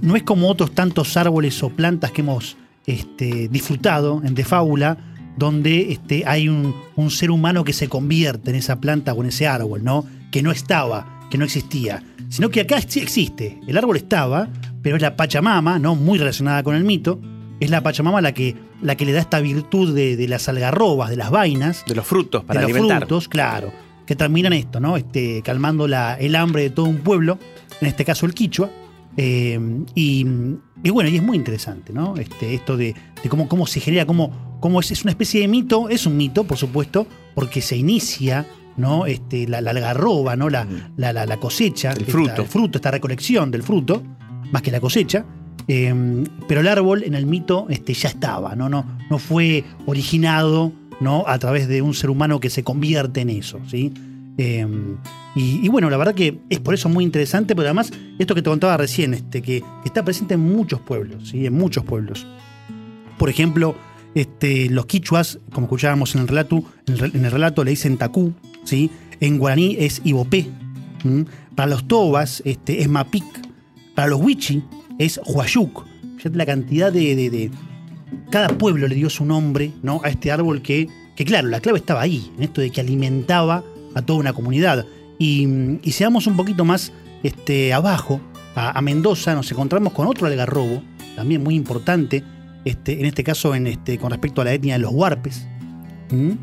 no 0.00 0.16
es 0.16 0.22
como 0.22 0.48
otros 0.48 0.72
tantos 0.72 1.16
árboles 1.16 1.62
o 1.62 1.70
plantas 1.70 2.12
que 2.12 2.20
hemos 2.20 2.56
este, 2.86 3.48
disfrutado 3.48 4.22
en 4.24 4.34
De 4.34 4.44
Fábula, 4.44 4.98
donde 5.36 5.92
este, 5.92 6.24
hay 6.26 6.48
un, 6.48 6.74
ser 7.10 7.30
humano 7.30 7.64
que 7.64 7.72
se 7.72 7.88
convierte 7.88 8.50
en 8.50 8.56
esa 8.56 8.80
planta 8.80 9.12
o 9.14 9.22
en 9.22 9.28
ese 9.28 9.46
árbol, 9.46 9.82
¿no? 9.82 10.04
Que 10.30 10.42
no 10.42 10.50
estaba, 10.50 11.26
que 11.30 11.38
no 11.38 11.44
existía. 11.44 12.02
Sino 12.28 12.50
que 12.50 12.60
acá 12.60 12.80
sí 12.86 13.00
existe. 13.00 13.58
El 13.66 13.76
árbol 13.78 13.96
estaba, 13.96 14.48
pero 14.82 14.96
es 14.96 15.02
la 15.02 15.16
Pachamama, 15.16 15.78
¿no? 15.78 15.96
Muy 15.96 16.18
relacionada 16.18 16.62
con 16.62 16.74
el 16.74 16.84
mito. 16.84 17.20
Es 17.58 17.70
la 17.70 17.82
Pachamama 17.82 18.20
la 18.20 18.32
que, 18.32 18.54
la 18.82 18.96
que 18.96 19.04
le 19.04 19.12
da 19.12 19.20
esta 19.20 19.40
virtud 19.40 19.94
de, 19.94 20.28
las 20.28 20.48
algarrobas, 20.48 21.10
de 21.10 21.16
las 21.16 21.30
vainas. 21.30 21.84
De 21.86 21.94
los 21.94 22.06
frutos 22.06 22.44
para 22.44 22.60
de 22.60 22.66
alimentar. 22.66 23.00
Los 23.00 23.08
frutos, 23.08 23.28
claro 23.28 23.89
que 24.10 24.16
terminan 24.16 24.52
esto, 24.52 24.80
¿no? 24.80 24.96
Este, 24.96 25.40
calmando 25.40 25.86
la, 25.86 26.14
el 26.14 26.34
hambre 26.34 26.62
de 26.62 26.70
todo 26.70 26.86
un 26.86 26.96
pueblo, 26.96 27.38
en 27.80 27.86
este 27.86 28.04
caso 28.04 28.26
el 28.26 28.34
quichua. 28.34 28.68
Eh, 29.16 29.56
y, 29.94 30.24
bueno, 30.90 31.08
y 31.08 31.14
es 31.14 31.22
muy 31.22 31.36
interesante, 31.36 31.92
¿no? 31.92 32.16
Este, 32.16 32.54
esto 32.54 32.76
de, 32.76 32.92
cómo, 33.28 33.48
cómo 33.48 33.68
se 33.68 33.78
genera, 33.78 34.06
cómo, 34.06 34.58
cómo 34.58 34.80
es, 34.80 34.90
es, 34.90 35.04
una 35.04 35.12
especie 35.12 35.42
de 35.42 35.46
mito, 35.46 35.88
es 35.88 36.06
un 36.06 36.16
mito, 36.16 36.42
por 36.42 36.58
supuesto, 36.58 37.06
porque 37.36 37.60
se 37.60 37.76
inicia, 37.76 38.46
¿no? 38.76 39.06
Este, 39.06 39.46
la, 39.46 39.60
la 39.60 39.70
algarroba, 39.70 40.34
¿no? 40.34 40.50
La, 40.50 40.66
la, 40.96 41.12
la 41.12 41.36
cosecha. 41.36 41.92
El 41.92 42.06
fruto. 42.06 42.42
el 42.42 42.48
fruto, 42.48 42.78
esta 42.78 42.90
recolección 42.90 43.52
del 43.52 43.62
fruto, 43.62 44.02
más 44.50 44.60
que 44.60 44.72
la 44.72 44.80
cosecha. 44.80 45.24
Eh, 45.68 46.24
pero 46.48 46.62
el 46.62 46.66
árbol 46.66 47.04
en 47.04 47.14
el 47.14 47.26
mito 47.26 47.66
este, 47.68 47.94
ya 47.94 48.08
estaba, 48.08 48.56
¿no? 48.56 48.68
No, 48.68 48.84
no 49.08 49.18
fue 49.20 49.62
originado 49.86 50.72
¿no? 51.00 51.24
a 51.26 51.38
través 51.38 51.68
de 51.68 51.82
un 51.82 51.94
ser 51.94 52.10
humano 52.10 52.40
que 52.40 52.50
se 52.50 52.62
convierte 52.62 53.20
en 53.20 53.30
eso. 53.30 53.60
¿sí? 53.68 53.92
Em, 54.36 54.96
y, 55.34 55.68
bueno, 55.68 55.90
la 55.90 55.96
verdad 55.96 56.14
que 56.14 56.40
es 56.48 56.60
por 56.60 56.74
eso 56.74 56.88
muy 56.88 57.04
interesante, 57.04 57.54
pero 57.54 57.68
además, 57.68 57.92
esto 58.18 58.34
que 58.34 58.42
te 58.42 58.50
contaba 58.50 58.76
recién, 58.76 59.14
este, 59.14 59.42
que, 59.42 59.62
está 59.84 60.04
presente 60.04 60.34
en 60.34 60.40
muchos 60.40 60.80
pueblos, 60.80 61.28
¿sí? 61.28 61.46
en 61.46 61.54
muchos 61.54 61.84
pueblos. 61.84 62.26
Por 63.18 63.28
ejemplo, 63.28 63.74
este, 64.14 64.68
los 64.70 64.86
quichuas, 64.86 65.38
como 65.52 65.66
escuchábamos 65.66 66.14
en 66.14 66.22
el 66.22 66.28
relato, 66.28 66.64
en 66.86 67.24
el, 67.24 67.30
relato 67.30 67.64
le 67.64 67.70
dicen 67.70 67.96
tacú, 67.96 68.32
¿sí? 68.64 68.90
en 69.20 69.38
guaraní 69.38 69.76
es 69.78 70.00
ibopé, 70.04 70.46
para 71.54 71.70
los 71.70 71.86
tobas 71.86 72.42
este, 72.44 72.82
es 72.82 72.88
mapic, 72.88 73.24
para 73.94 74.08
los 74.08 74.20
huichi 74.20 74.62
es 74.98 75.20
huayuc. 75.26 75.84
La 76.32 76.44
cantidad 76.44 76.92
de, 76.92 77.50
cada 78.30 78.48
pueblo 78.48 78.88
le 78.88 78.94
dio 78.94 79.10
su 79.10 79.24
nombre 79.24 79.72
¿no? 79.82 80.00
a 80.04 80.08
este 80.08 80.30
árbol 80.30 80.62
que, 80.62 80.88
que, 81.16 81.24
claro, 81.24 81.48
la 81.48 81.60
clave 81.60 81.78
estaba 81.78 82.00
ahí, 82.02 82.30
en 82.36 82.44
esto 82.44 82.60
de 82.60 82.70
que 82.70 82.80
alimentaba 82.80 83.64
a 83.94 84.02
toda 84.02 84.18
una 84.18 84.32
comunidad. 84.32 84.86
Y, 85.18 85.78
si 85.90 86.04
vamos 86.04 86.26
un 86.26 86.36
poquito 86.36 86.64
más 86.64 86.92
este, 87.22 87.72
abajo, 87.72 88.20
a, 88.54 88.80
Mendoza, 88.82 89.34
nos 89.34 89.50
encontramos 89.50 89.92
con 89.92 90.06
otro 90.06 90.26
algarrobo, 90.26 90.82
también 91.16 91.42
muy 91.42 91.54
importante, 91.54 92.24
este, 92.64 92.98
en 92.98 93.06
este 93.06 93.24
caso 93.24 93.54
en, 93.54 93.66
este, 93.66 93.98
con 93.98 94.10
respecto 94.10 94.40
a 94.40 94.44
la 94.44 94.52
etnia 94.52 94.74
de 94.74 94.80
los 94.80 94.92
huarpes, 94.92 95.46
en 96.10 96.38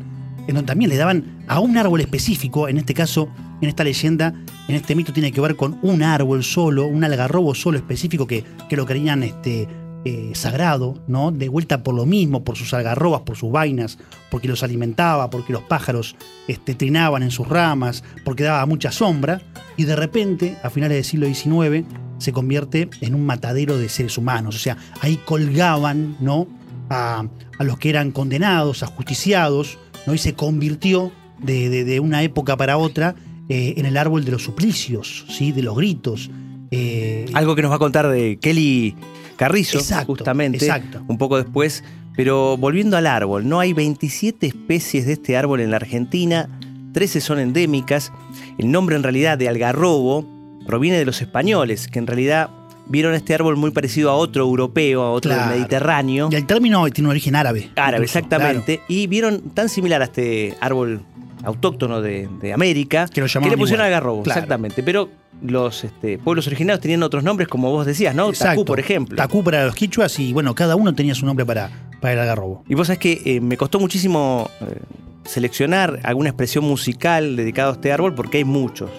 donde 0.46 0.62
también 0.62 0.90
le 0.90 0.96
daban 0.96 1.44
a 1.46 1.60
un 1.60 1.76
árbol 1.76 2.00
específico, 2.00 2.68
en 2.68 2.78
este 2.78 2.94
caso, 2.94 3.28
en 3.60 3.68
esta 3.68 3.84
leyenda, 3.84 4.34
en 4.68 4.74
este 4.74 4.94
mito 4.94 5.12
tiene 5.12 5.32
que 5.32 5.40
ver 5.40 5.56
con 5.56 5.78
un 5.82 6.02
árbol 6.02 6.42
solo, 6.42 6.86
un 6.86 7.04
algarrobo 7.04 7.54
solo 7.54 7.78
específico 7.78 8.26
que, 8.26 8.44
que 8.68 8.76
lo 8.76 8.86
querían 8.86 9.22
este, 9.22 9.68
eh, 10.08 10.34
sagrado, 10.34 10.94
¿no? 11.06 11.32
De 11.32 11.50
vuelta 11.50 11.82
por 11.82 11.94
lo 11.94 12.06
mismo, 12.06 12.42
por 12.42 12.56
sus 12.56 12.72
algarrobas, 12.72 13.20
por 13.22 13.36
sus 13.36 13.52
vainas, 13.52 13.98
porque 14.30 14.48
los 14.48 14.62
alimentaba, 14.62 15.28
porque 15.28 15.52
los 15.52 15.62
pájaros 15.64 16.16
este, 16.46 16.74
trinaban 16.74 17.22
en 17.22 17.30
sus 17.30 17.46
ramas, 17.46 18.02
porque 18.24 18.44
daba 18.44 18.64
mucha 18.64 18.90
sombra, 18.90 19.42
y 19.76 19.84
de 19.84 19.96
repente, 19.96 20.56
a 20.62 20.70
finales 20.70 20.96
del 20.96 21.04
siglo 21.04 21.26
XIX, 21.26 21.84
se 22.16 22.32
convierte 22.32 22.88
en 23.02 23.14
un 23.14 23.26
matadero 23.26 23.76
de 23.76 23.90
seres 23.90 24.16
humanos. 24.16 24.56
O 24.56 24.58
sea, 24.58 24.78
ahí 25.02 25.18
colgaban, 25.26 26.16
¿no? 26.20 26.48
A, 26.88 27.26
los 27.60 27.76
que 27.76 27.90
eran 27.90 28.10
condenados, 28.10 28.82
ajusticiados, 28.82 29.76
¿no? 30.06 30.14
Y 30.14 30.18
se 30.18 30.32
convirtió 30.32 31.12
de, 31.38 32.00
una 32.00 32.22
época 32.22 32.56
para 32.56 32.78
otra 32.78 33.14
eh, 33.50 33.74
en 33.76 33.84
el 33.84 33.98
árbol 33.98 34.24
de 34.24 34.32
los 34.32 34.42
suplicios, 34.42 35.26
¿sí? 35.28 35.52
De 35.52 35.62
los 35.62 35.76
gritos. 35.76 36.30
Eh, 36.70 37.26
Algo 37.34 37.54
que 37.54 37.60
nos 37.60 37.70
va 37.70 37.76
a 37.76 37.78
contar 37.78 38.08
de 38.08 38.38
Kelly 38.40 38.96
Carrizo, 39.38 39.78
justamente, 40.04 40.68
un 41.06 41.16
poco 41.16 41.36
después. 41.36 41.84
Pero 42.16 42.56
volviendo 42.56 42.96
al 42.96 43.06
árbol, 43.06 43.48
no 43.48 43.60
hay 43.60 43.72
27 43.72 44.48
especies 44.48 45.06
de 45.06 45.12
este 45.12 45.36
árbol 45.36 45.60
en 45.60 45.70
la 45.70 45.76
Argentina, 45.76 46.48
13 46.92 47.20
son 47.20 47.38
endémicas. 47.38 48.12
El 48.58 48.72
nombre 48.72 48.96
en 48.96 49.04
realidad 49.04 49.38
de 49.38 49.48
algarrobo 49.48 50.26
proviene 50.66 50.98
de 50.98 51.04
los 51.04 51.22
españoles, 51.22 51.86
que 51.86 52.00
en 52.00 52.08
realidad 52.08 52.50
vieron 52.88 53.14
este 53.14 53.34
árbol 53.34 53.56
muy 53.56 53.70
parecido 53.70 54.10
a 54.10 54.14
otro 54.14 54.42
europeo, 54.44 55.02
a 55.02 55.10
otro 55.12 55.34
del. 55.34 55.46
Mediterráneo. 55.48 56.28
Y 56.30 56.34
el 56.34 56.46
término 56.46 56.88
tiene 56.90 57.08
un 57.08 57.10
origen 57.12 57.36
árabe. 57.36 57.70
Árabe, 57.76 58.04
incluso, 58.04 58.18
exactamente. 58.18 58.80
Y 58.88 59.06
vieron 59.06 59.40
tan 59.54 59.68
similar 59.68 60.00
a 60.02 60.04
este 60.06 60.56
árbol 60.60 61.02
autóctono 61.44 62.02
de, 62.02 62.28
de 62.40 62.52
América 62.52 63.06
Que 63.06 63.20
lo 63.20 63.26
llamaban 63.28 63.52
le 63.52 63.56
pusieron 63.58 63.80
igual. 63.86 63.94
algarrobo, 63.94 64.22
Claro. 64.24 64.38
exactamente. 64.38 64.82
Pero 64.82 65.08
los 65.40 65.84
este, 65.84 66.18
pueblos 66.18 66.46
originarios 66.48 66.80
tenían 66.80 67.02
otros 67.04 67.22
nombres, 67.22 67.48
como 67.48 67.70
vos 67.70 67.86
decías, 67.86 68.14
¿no? 68.14 68.28
Exacto. 68.28 68.52
Tacú, 68.52 68.64
por 68.64 68.80
ejemplo. 68.80 69.16
Tacú 69.16 69.44
para 69.44 69.64
los 69.66 69.74
quichuas 69.74 70.18
y 70.18 70.32
bueno, 70.32 70.54
cada 70.54 70.74
uno 70.74 70.94
tenía 70.94 71.14
su 71.14 71.24
nombre 71.26 71.46
para, 71.46 71.70
para 72.00 72.14
el 72.14 72.18
algarrobo. 72.20 72.64
Y 72.68 72.74
vos 72.74 72.88
sabés 72.88 72.98
que 72.98 73.22
eh, 73.24 73.40
me 73.40 73.56
costó 73.56 73.78
muchísimo 73.78 74.50
eh, 74.62 74.80
seleccionar 75.24 76.00
alguna 76.02 76.30
expresión 76.30 76.64
musical 76.64 77.36
dedicada 77.36 77.70
a 77.70 77.72
este 77.74 77.92
árbol 77.92 78.14
porque 78.14 78.38
hay 78.38 78.44
muchos. 78.44 78.90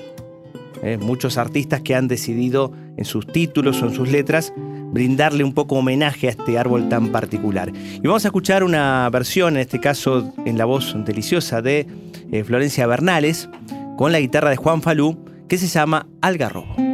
Eh, 0.83 0.97
muchos 0.97 1.37
artistas 1.37 1.81
que 1.81 1.95
han 1.95 2.07
decidido 2.07 2.71
en 2.97 3.05
sus 3.05 3.27
títulos 3.27 3.81
o 3.81 3.87
en 3.87 3.93
sus 3.93 4.09
letras 4.09 4.53
brindarle 4.91 5.43
un 5.43 5.53
poco 5.53 5.75
homenaje 5.75 6.27
a 6.27 6.31
este 6.31 6.57
árbol 6.57 6.89
tan 6.89 7.09
particular. 7.09 7.71
Y 7.75 8.07
vamos 8.07 8.25
a 8.25 8.29
escuchar 8.29 8.63
una 8.63 9.09
versión, 9.11 9.55
en 9.55 9.61
este 9.61 9.79
caso 9.79 10.33
en 10.45 10.57
la 10.57 10.65
voz 10.65 10.95
deliciosa 11.05 11.61
de 11.61 11.87
eh, 12.31 12.43
Florencia 12.43 12.87
Bernales, 12.87 13.49
con 13.97 14.11
la 14.11 14.19
guitarra 14.19 14.49
de 14.49 14.55
Juan 14.55 14.81
Falú, 14.81 15.17
que 15.47 15.57
se 15.57 15.67
llama 15.67 16.07
Algarrobo. 16.21 16.88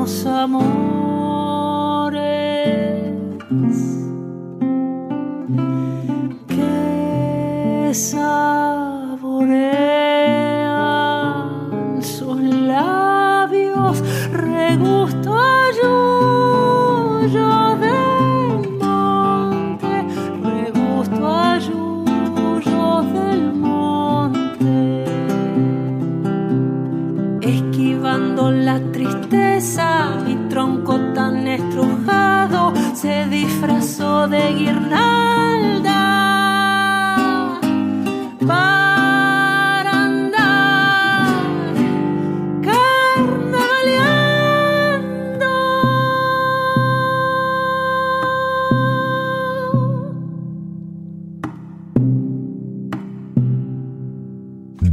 Los 0.00 0.24
amores 0.24 0.60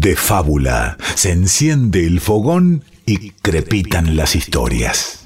De 0.08 0.16
fábula 0.16 0.96
se 1.16 1.34
enciende 1.34 2.08
el 2.08 2.22
fogón 2.22 2.82
y 3.06 3.32
crepitan 3.32 4.16
las 4.16 4.38
historias. 4.38 5.22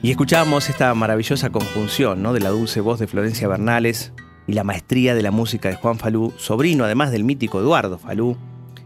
Y 0.00 0.10
escuchábamos 0.10 0.70
esta 0.70 0.94
maravillosa 0.94 1.50
conjunción 1.50 2.22
¿no? 2.22 2.32
de 2.32 2.40
la 2.40 2.48
dulce 2.48 2.80
voz 2.80 2.98
de 2.98 3.06
Florencia 3.06 3.48
Bernales 3.48 4.14
y 4.46 4.54
la 4.54 4.64
maestría 4.64 5.14
de 5.14 5.20
la 5.20 5.30
música 5.30 5.68
de 5.68 5.76
Juan 5.76 5.98
Falú, 5.98 6.32
sobrino 6.38 6.84
además 6.84 7.10
del 7.10 7.24
mítico 7.24 7.60
Eduardo 7.60 7.98
Falú, 7.98 8.38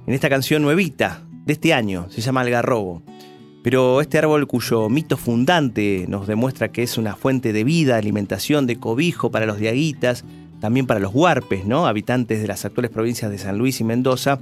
en 0.08 0.12
esta 0.12 0.28
canción 0.28 0.62
nuevita 0.62 1.22
de 1.44 1.52
este 1.52 1.72
año, 1.72 2.08
se 2.10 2.20
llama 2.20 2.40
Algarrobo. 2.40 3.04
Pero 3.62 4.00
este 4.00 4.18
árbol 4.18 4.46
cuyo 4.46 4.88
mito 4.88 5.16
fundante 5.16 6.06
nos 6.08 6.26
demuestra 6.26 6.72
que 6.72 6.82
es 6.82 6.98
una 6.98 7.14
fuente 7.14 7.52
de 7.52 7.64
vida, 7.64 7.96
alimentación, 7.96 8.66
de 8.66 8.76
cobijo 8.76 9.30
para 9.30 9.46
los 9.46 9.58
diaguitas, 9.58 10.24
también 10.60 10.86
para 10.86 11.00
los 11.00 11.14
huarpes, 11.14 11.64
¿no? 11.64 11.86
habitantes 11.86 12.40
de 12.40 12.48
las 12.48 12.64
actuales 12.64 12.90
provincias 12.90 13.30
de 13.30 13.38
San 13.38 13.58
Luis 13.58 13.80
y 13.80 13.84
Mendoza, 13.84 14.40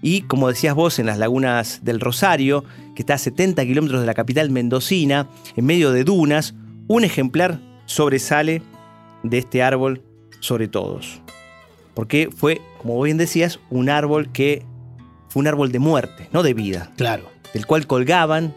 y 0.00 0.22
como 0.22 0.48
decías 0.48 0.74
vos, 0.74 0.98
en 0.98 1.06
las 1.06 1.18
lagunas 1.18 1.80
del 1.82 2.00
Rosario, 2.00 2.64
que 2.94 3.02
está 3.02 3.14
a 3.14 3.18
70 3.18 3.64
kilómetros 3.64 4.00
de 4.00 4.06
la 4.06 4.14
capital 4.14 4.50
mendocina, 4.50 5.28
en 5.56 5.64
medio 5.66 5.90
de 5.92 6.04
dunas, 6.04 6.54
un 6.86 7.04
ejemplar 7.04 7.60
sobresale 7.86 8.62
de 9.22 9.38
este 9.38 9.62
árbol 9.62 10.02
sobre 10.40 10.68
todos. 10.68 11.20
Porque 11.94 12.30
fue, 12.34 12.60
como 12.80 13.00
bien 13.02 13.16
decías, 13.16 13.58
un 13.70 13.88
árbol 13.88 14.30
que 14.30 14.64
fue 15.28 15.40
un 15.40 15.48
árbol 15.48 15.72
de 15.72 15.80
muerte, 15.80 16.28
no 16.32 16.42
de 16.42 16.54
vida. 16.54 16.92
Claro. 16.96 17.24
Del 17.54 17.66
cual 17.66 17.86
colgaban 17.86 18.54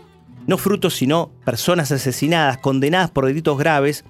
no 0.47 0.57
frutos, 0.57 0.95
sino 0.95 1.31
personas 1.45 1.91
asesinadas, 1.91 2.57
condenadas 2.57 3.11
por 3.11 3.25
delitos 3.25 3.57
graves, 3.57 4.03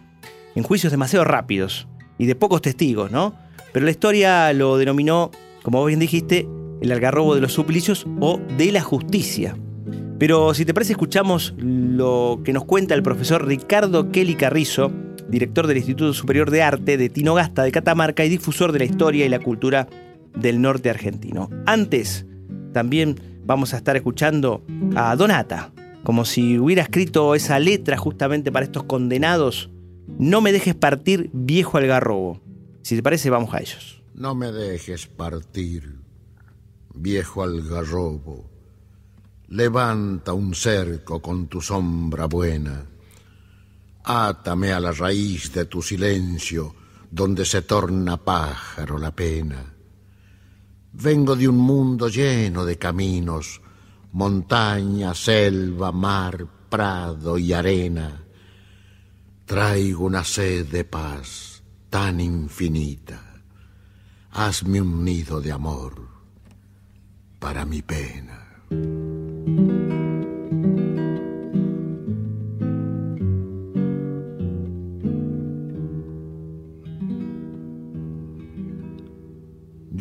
en 0.55 0.63
juicios 0.63 0.91
demasiado 0.91 1.25
rápidos 1.25 1.87
y 2.17 2.25
de 2.25 2.35
pocos 2.35 2.61
testigos, 2.61 3.11
¿no? 3.11 3.35
Pero 3.73 3.85
la 3.85 3.91
historia 3.91 4.51
lo 4.53 4.77
denominó 4.77 5.31
como 5.63 5.85
bien 5.85 5.99
dijiste, 5.99 6.47
el 6.81 6.91
algarrobo 6.91 7.35
de 7.35 7.41
los 7.41 7.53
suplicios 7.53 8.05
o 8.19 8.39
de 8.57 8.71
la 8.71 8.81
justicia. 8.81 9.55
Pero 10.17 10.53
si 10.53 10.65
te 10.65 10.73
parece, 10.73 10.93
escuchamos 10.93 11.53
lo 11.57 12.41
que 12.43 12.53
nos 12.53 12.65
cuenta 12.65 12.93
el 12.93 13.03
profesor 13.03 13.45
Ricardo 13.45 14.11
Kelly 14.11 14.35
Carrizo, 14.35 14.91
director 15.27 15.67
del 15.67 15.77
Instituto 15.77 16.13
Superior 16.13 16.51
de 16.51 16.63
Arte 16.63 16.97
de 16.97 17.09
Tinogasta 17.09 17.63
de 17.63 17.71
Catamarca 17.71 18.25
y 18.25 18.29
difusor 18.29 18.71
de 18.71 18.79
la 18.79 18.85
historia 18.85 19.25
y 19.25 19.29
la 19.29 19.39
cultura 19.39 19.87
del 20.35 20.61
norte 20.61 20.89
argentino. 20.89 21.49
Antes, 21.65 22.25
también 22.73 23.15
vamos 23.51 23.73
a 23.73 23.77
estar 23.77 23.97
escuchando 23.97 24.63
a 24.95 25.13
Donata, 25.17 25.73
como 26.05 26.23
si 26.23 26.57
hubiera 26.57 26.83
escrito 26.83 27.35
esa 27.35 27.59
letra 27.59 27.97
justamente 27.97 28.49
para 28.49 28.63
estos 28.63 28.83
condenados. 28.83 29.69
No 30.17 30.39
me 30.39 30.53
dejes 30.53 30.73
partir, 30.73 31.29
viejo 31.33 31.77
algarrobo. 31.77 32.39
Si 32.81 32.95
te 32.95 33.03
parece, 33.03 33.29
vamos 33.29 33.53
a 33.53 33.59
ellos. 33.59 34.01
No 34.13 34.35
me 34.35 34.53
dejes 34.53 35.07
partir, 35.07 35.99
viejo 36.95 37.43
algarrobo. 37.43 38.49
Levanta 39.49 40.31
un 40.31 40.55
cerco 40.55 41.21
con 41.21 41.47
tu 41.47 41.59
sombra 41.59 42.27
buena. 42.27 42.85
Átame 44.05 44.71
a 44.71 44.79
la 44.79 44.93
raíz 44.93 45.51
de 45.51 45.65
tu 45.65 45.81
silencio, 45.81 46.73
donde 47.11 47.43
se 47.43 47.63
torna 47.63 48.15
pájaro 48.15 48.97
la 48.97 49.11
pena. 49.11 49.75
Vengo 50.93 51.35
de 51.35 51.47
un 51.47 51.57
mundo 51.57 52.09
lleno 52.09 52.65
de 52.65 52.77
caminos, 52.77 53.61
montaña, 54.11 55.13
selva, 55.13 55.91
mar, 55.91 56.45
prado 56.69 57.37
y 57.37 57.53
arena. 57.53 58.23
Traigo 59.45 60.05
una 60.05 60.23
sed 60.23 60.67
de 60.67 60.83
paz 60.83 61.63
tan 61.89 62.19
infinita. 62.19 63.41
Hazme 64.31 64.81
un 64.81 65.03
nido 65.03 65.41
de 65.41 65.51
amor 65.51 66.07
para 67.39 67.65
mi 67.65 67.81
pena. 67.81 68.63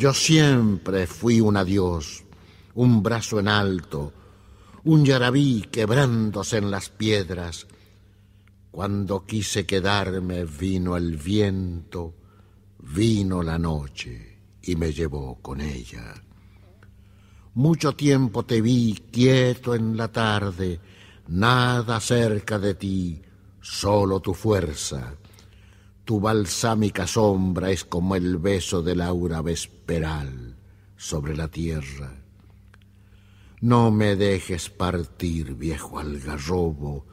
Yo 0.01 0.15
siempre 0.15 1.05
fui 1.05 1.39
un 1.41 1.55
adiós, 1.57 2.23
un 2.73 3.03
brazo 3.03 3.39
en 3.39 3.47
alto, 3.47 4.11
un 4.85 5.05
yarabí 5.05 5.67
quebrándose 5.71 6.57
en 6.57 6.71
las 6.71 6.89
piedras. 6.89 7.67
Cuando 8.71 9.27
quise 9.27 9.67
quedarme 9.67 10.45
vino 10.45 10.97
el 10.97 11.17
viento, 11.17 12.15
vino 12.79 13.43
la 13.43 13.59
noche 13.59 14.39
y 14.63 14.75
me 14.75 14.91
llevó 14.91 15.37
con 15.39 15.61
ella. 15.61 16.15
Mucho 17.53 17.95
tiempo 17.95 18.43
te 18.43 18.59
vi 18.59 19.03
quieto 19.11 19.75
en 19.75 19.95
la 19.95 20.07
tarde, 20.07 20.79
nada 21.27 21.99
cerca 21.99 22.57
de 22.57 22.73
ti, 22.73 23.21
solo 23.61 24.19
tu 24.19 24.33
fuerza. 24.33 25.20
Tu 26.05 26.19
balsámica 26.19 27.07
sombra 27.07 27.71
es 27.71 27.85
como 27.85 28.15
el 28.15 28.37
beso 28.37 28.81
del 28.81 29.01
aura 29.01 29.41
vesperal 29.41 30.55
sobre 30.97 31.35
la 31.35 31.47
tierra. 31.47 32.21
No 33.61 33.91
me 33.91 34.15
dejes 34.15 34.69
partir, 34.69 35.53
viejo 35.55 35.99
algarrobo, 35.99 37.05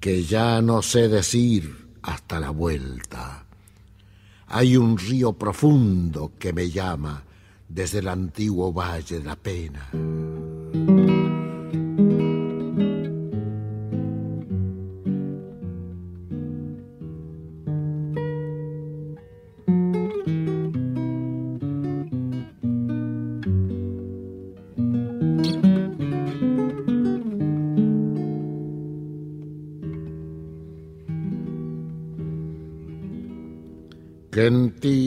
que 0.00 0.24
ya 0.24 0.62
no 0.62 0.80
sé 0.82 1.08
decir 1.08 1.96
hasta 2.02 2.40
la 2.40 2.50
vuelta. 2.50 3.46
Hay 4.46 4.76
un 4.76 4.96
río 4.96 5.34
profundo 5.34 6.32
que 6.38 6.52
me 6.52 6.70
llama 6.70 7.24
desde 7.68 7.98
el 7.98 8.08
antiguo 8.08 8.72
valle 8.72 9.18
de 9.18 9.24
la 9.24 9.36
pena. 9.36 9.90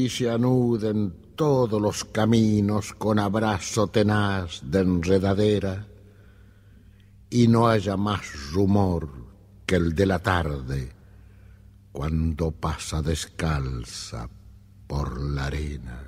Se 0.10 0.30
anuden 0.30 1.13
todos 1.36 1.82
los 1.82 2.04
caminos 2.06 2.93
con 2.93 3.20
abrazo 3.20 3.88
tenaz 3.88 4.62
de 4.63 4.80
enredadera 4.80 5.88
y 7.30 7.48
no 7.48 7.67
haya 7.67 7.98
más 7.98 8.52
rumor 8.52 9.10
que 9.65 9.76
el 9.76 9.93
de 9.93 10.06
la 10.06 10.20
tarde 10.20 10.91
cuando 11.91 12.52
pasa 12.52 13.02
descalza 13.02 14.30
por 14.88 15.20
la 15.20 15.46
arena. 15.48 16.04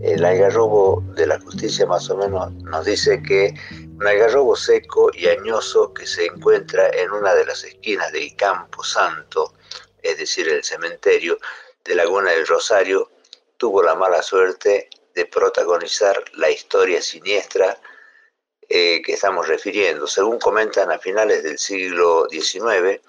El 0.00 0.24
algarrobo 0.24 1.04
de 1.16 1.26
la 1.26 1.38
justicia 1.40 1.86
más 1.86 2.08
o 2.10 2.16
menos 2.16 2.52
nos 2.64 2.84
dice 2.84 3.22
que 3.22 3.54
un 3.98 4.06
algarrobo 4.06 4.54
seco 4.54 5.10
y 5.12 5.26
añoso 5.26 5.92
que 5.92 6.06
se 6.06 6.26
encuentra 6.26 6.88
en 6.90 7.10
una 7.10 7.34
de 7.34 7.44
las 7.44 7.64
esquinas 7.64 8.12
del 8.12 8.36
Campo 8.36 8.84
Santo, 8.84 9.54
es 10.00 10.18
decir, 10.18 10.48
el 10.48 10.62
cementerio 10.62 11.38
de 11.84 11.96
Laguna 11.96 12.30
del 12.30 12.46
Rosario, 12.46 13.10
tuvo 13.56 13.82
la 13.82 13.96
mala 13.96 14.22
suerte 14.22 14.88
de 15.16 15.26
protagonizar 15.26 16.22
la 16.34 16.48
historia 16.48 17.02
siniestra 17.02 17.80
eh, 18.68 19.02
que 19.02 19.14
estamos 19.14 19.48
refiriendo. 19.48 20.06
Según 20.06 20.38
comentan 20.38 20.92
a 20.92 21.00
finales 21.00 21.42
del 21.42 21.58
siglo 21.58 22.28
XIX, 22.30 23.00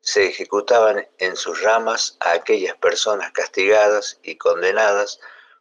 se 0.00 0.26
ejecutaban 0.26 1.06
en 1.18 1.36
sus 1.36 1.62
ramas 1.62 2.16
a 2.18 2.32
aquellas 2.32 2.76
personas 2.78 3.30
castigadas 3.30 4.18
y 4.24 4.34
condenadas 4.34 5.20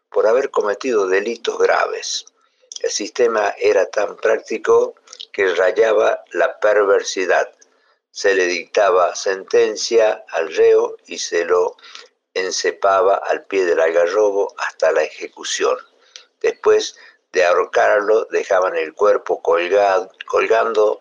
por 0.09 0.25
haber 0.25 0.49
cometido 0.49 1.07
delitos 1.07 1.59
graves. 1.59 2.25
El 2.81 2.91
sistema 2.91 3.55
era 3.57 3.85
tan 3.89 4.17
práctico 4.17 4.95
que 5.31 5.53
rayaba 5.55 6.23
la 6.31 6.59
perversidad. 6.59 7.51
Se 8.11 8.35
le 8.35 8.45
dictaba 8.45 9.15
sentencia 9.15 10.23
al 10.29 10.53
reo 10.53 10.97
y 11.05 11.17
se 11.17 11.45
lo 11.45 11.77
encepaba 12.33 13.15
al 13.15 13.45
pie 13.45 13.65
del 13.65 13.79
algarrobo 13.79 14.53
hasta 14.57 14.91
la 14.91 15.03
ejecución. 15.03 15.77
Después 16.41 16.95
de 17.31 17.43
ahorcarlo, 17.45 18.25
dejaban 18.25 18.75
el 18.75 18.93
cuerpo 18.93 19.41
colgado, 19.41 20.11
colgando 20.25 20.99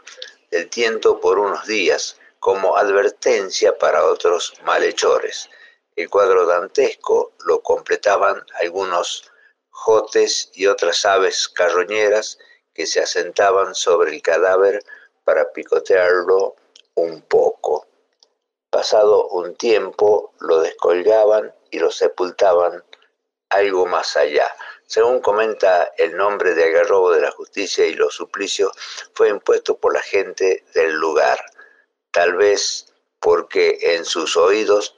del 0.50 0.70
tiento 0.70 1.20
por 1.20 1.38
unos 1.38 1.66
días, 1.66 2.18
como 2.40 2.76
advertencia 2.76 3.76
para 3.78 4.04
otros 4.04 4.54
malhechores. 4.64 5.48
El 5.96 6.10
cuadro 6.10 6.44
dantesco 6.44 7.32
lo 7.46 7.62
completaban 7.62 8.44
algunos 8.60 9.30
jotes 9.74 10.50
y 10.54 10.66
otras 10.66 11.04
aves 11.04 11.48
carroñeras 11.48 12.38
que 12.72 12.86
se 12.86 13.00
asentaban 13.00 13.74
sobre 13.74 14.14
el 14.14 14.22
cadáver 14.22 14.82
para 15.24 15.52
picotearlo 15.52 16.54
un 16.94 17.20
poco. 17.22 17.86
Pasado 18.70 19.28
un 19.28 19.56
tiempo 19.56 20.32
lo 20.40 20.60
descolgaban 20.60 21.52
y 21.70 21.80
lo 21.80 21.90
sepultaban 21.90 22.84
algo 23.50 23.84
más 23.86 24.16
allá. 24.16 24.48
Según 24.86 25.20
comenta 25.20 25.92
el 25.98 26.16
nombre 26.16 26.54
de 26.54 26.64
agarrobo 26.64 27.10
de 27.10 27.22
la 27.22 27.32
justicia 27.32 27.84
y 27.84 27.94
los 27.94 28.14
suplicios, 28.14 28.72
fue 29.12 29.28
impuesto 29.28 29.76
por 29.76 29.92
la 29.92 30.02
gente 30.02 30.64
del 30.72 30.92
lugar, 30.92 31.38
tal 32.12 32.34
vez 32.34 32.86
porque 33.18 33.78
en 33.80 34.04
sus 34.04 34.36
oídos 34.36 34.96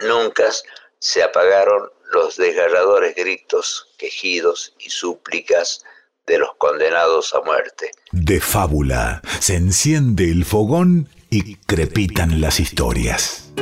nunca 0.00 0.50
se 0.98 1.22
apagaron 1.22 1.90
los 2.12 2.36
desgarradores 2.36 3.14
gritos, 3.14 3.88
quejidos 3.98 4.74
y 4.78 4.90
súplicas 4.90 5.84
de 6.26 6.38
los 6.38 6.50
condenados 6.58 7.34
a 7.34 7.40
muerte. 7.42 7.90
De 8.12 8.40
fábula 8.40 9.22
se 9.40 9.56
enciende 9.56 10.30
el 10.30 10.44
fogón 10.44 11.08
y 11.30 11.56
crepitan 11.56 12.40
las 12.40 12.60
historias. 12.60 13.52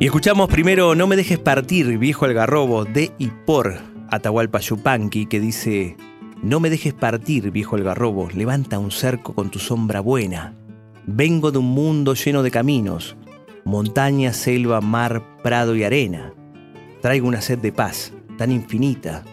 Y 0.00 0.06
escuchamos 0.06 0.48
primero 0.48 0.94
No 0.94 1.08
me 1.08 1.16
dejes 1.16 1.38
partir, 1.38 1.98
viejo 1.98 2.24
algarrobo, 2.24 2.84
de 2.84 3.12
y 3.18 3.28
por 3.28 3.78
Atahualpa 4.10 4.60
Yupanqui, 4.60 5.26
que 5.26 5.40
dice: 5.40 5.96
No 6.42 6.60
me 6.60 6.70
dejes 6.70 6.94
partir, 6.94 7.50
viejo 7.50 7.76
algarrobo, 7.76 8.28
levanta 8.32 8.78
un 8.78 8.90
cerco 8.90 9.34
con 9.34 9.50
tu 9.50 9.58
sombra 9.58 10.00
buena. 10.00 10.54
Vengo 11.06 11.50
de 11.50 11.58
un 11.58 11.66
mundo 11.66 12.14
lleno 12.14 12.42
de 12.42 12.50
caminos, 12.50 13.16
montaña, 13.64 14.32
selva, 14.32 14.80
mar, 14.80 15.22
prado 15.42 15.76
y 15.76 15.84
arena. 15.84 16.32
Traigo 17.00 17.28
una 17.28 17.40
sed 17.40 17.58
de 17.58 17.72
paz 17.72 18.12
tan 18.36 18.52
infinita, 18.52 19.24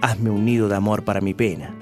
hazme 0.00 0.30
un 0.30 0.44
nido 0.44 0.68
de 0.68 0.76
amor 0.76 1.04
para 1.04 1.20
mi 1.20 1.34
pena. 1.34 1.74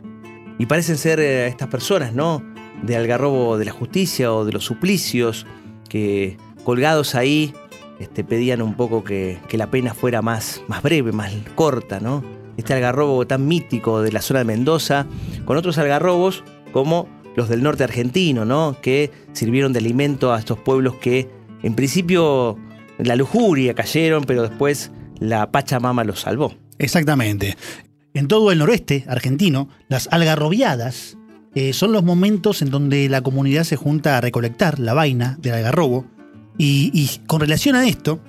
Y 0.59 0.67
parecen 0.67 0.97
ser 0.97 1.21
eh, 1.21 1.47
estas 1.47 1.69
personas, 1.69 2.13
¿no? 2.13 2.43
De 2.83 2.97
Algarrobo 2.97 3.59
de 3.59 3.65
la 3.67 3.73
Justicia 3.73 4.33
o 4.33 4.45
de 4.45 4.53
los 4.53 4.65
suplicios, 4.65 5.47
que 5.89 6.37
colgados 6.65 7.15
ahí 7.15 7.53
este, 7.99 8.25
pedían 8.25 8.63
un 8.63 8.75
poco 8.75 9.05
que, 9.05 9.39
la 9.53 9.71
pena 9.71 9.95
fuera 9.95 10.23
más 10.23 10.63
breve, 10.83 11.13
más 11.13 11.33
corta, 11.55 12.01
¿no? 12.01 12.23
Este 12.57 12.75
algarrobo 12.75 13.27
tan 13.27 13.47
mítico 13.47 14.03
de 14.03 14.13
la 14.13 14.21
zona 14.21 14.41
de 14.41 14.45
Mendoza, 14.45 15.07
con 15.45 15.57
otros 15.57 15.79
algarrobos 15.79 16.45
como 16.73 17.09
los 17.35 17.49
del 17.49 17.63
norte 17.63 17.85
argentino, 17.85 18.45
¿no? 18.45 18.77
Que 18.83 19.11
sirvieron 19.33 19.73
de 19.73 19.79
alimento 19.79 20.33
a 20.33 20.39
estos 20.39 20.59
pueblos 20.59 20.97
que 20.97 21.31
en 21.63 21.75
principio 21.75 22.59
la 22.99 23.17
lujuria 23.17 23.75
cayeron, 23.75 24.25
pero 24.25 24.43
después 24.43 24.91
la 25.19 25.51
Pachamama 25.51 26.05
los 26.05 26.21
salvó. 26.21 26.55
Exactamente. 26.79 27.57
En 28.15 28.29
todo 28.29 28.53
el 28.53 28.59
noreste 28.59 29.05
argentino, 29.09 29.69
las 29.89 30.09
algarrobiadas 30.11 31.17
eh, 31.55 31.73
son 31.73 31.93
los 31.93 32.03
momentos 32.03 32.63
en 32.63 32.71
donde 32.71 33.09
la 33.09 33.23
comunidad 33.23 33.65
se 33.65 33.77
junta 33.77 34.19
a 34.19 34.21
recolectar 34.21 34.79
la 34.79 34.95
vaina 34.95 35.39
del 35.41 35.55
algarrobo. 35.55 36.07
Y, 36.59 37.09
con 37.27 37.41
relación 37.41 37.75
a 37.75 37.89
esto, 37.89 38.21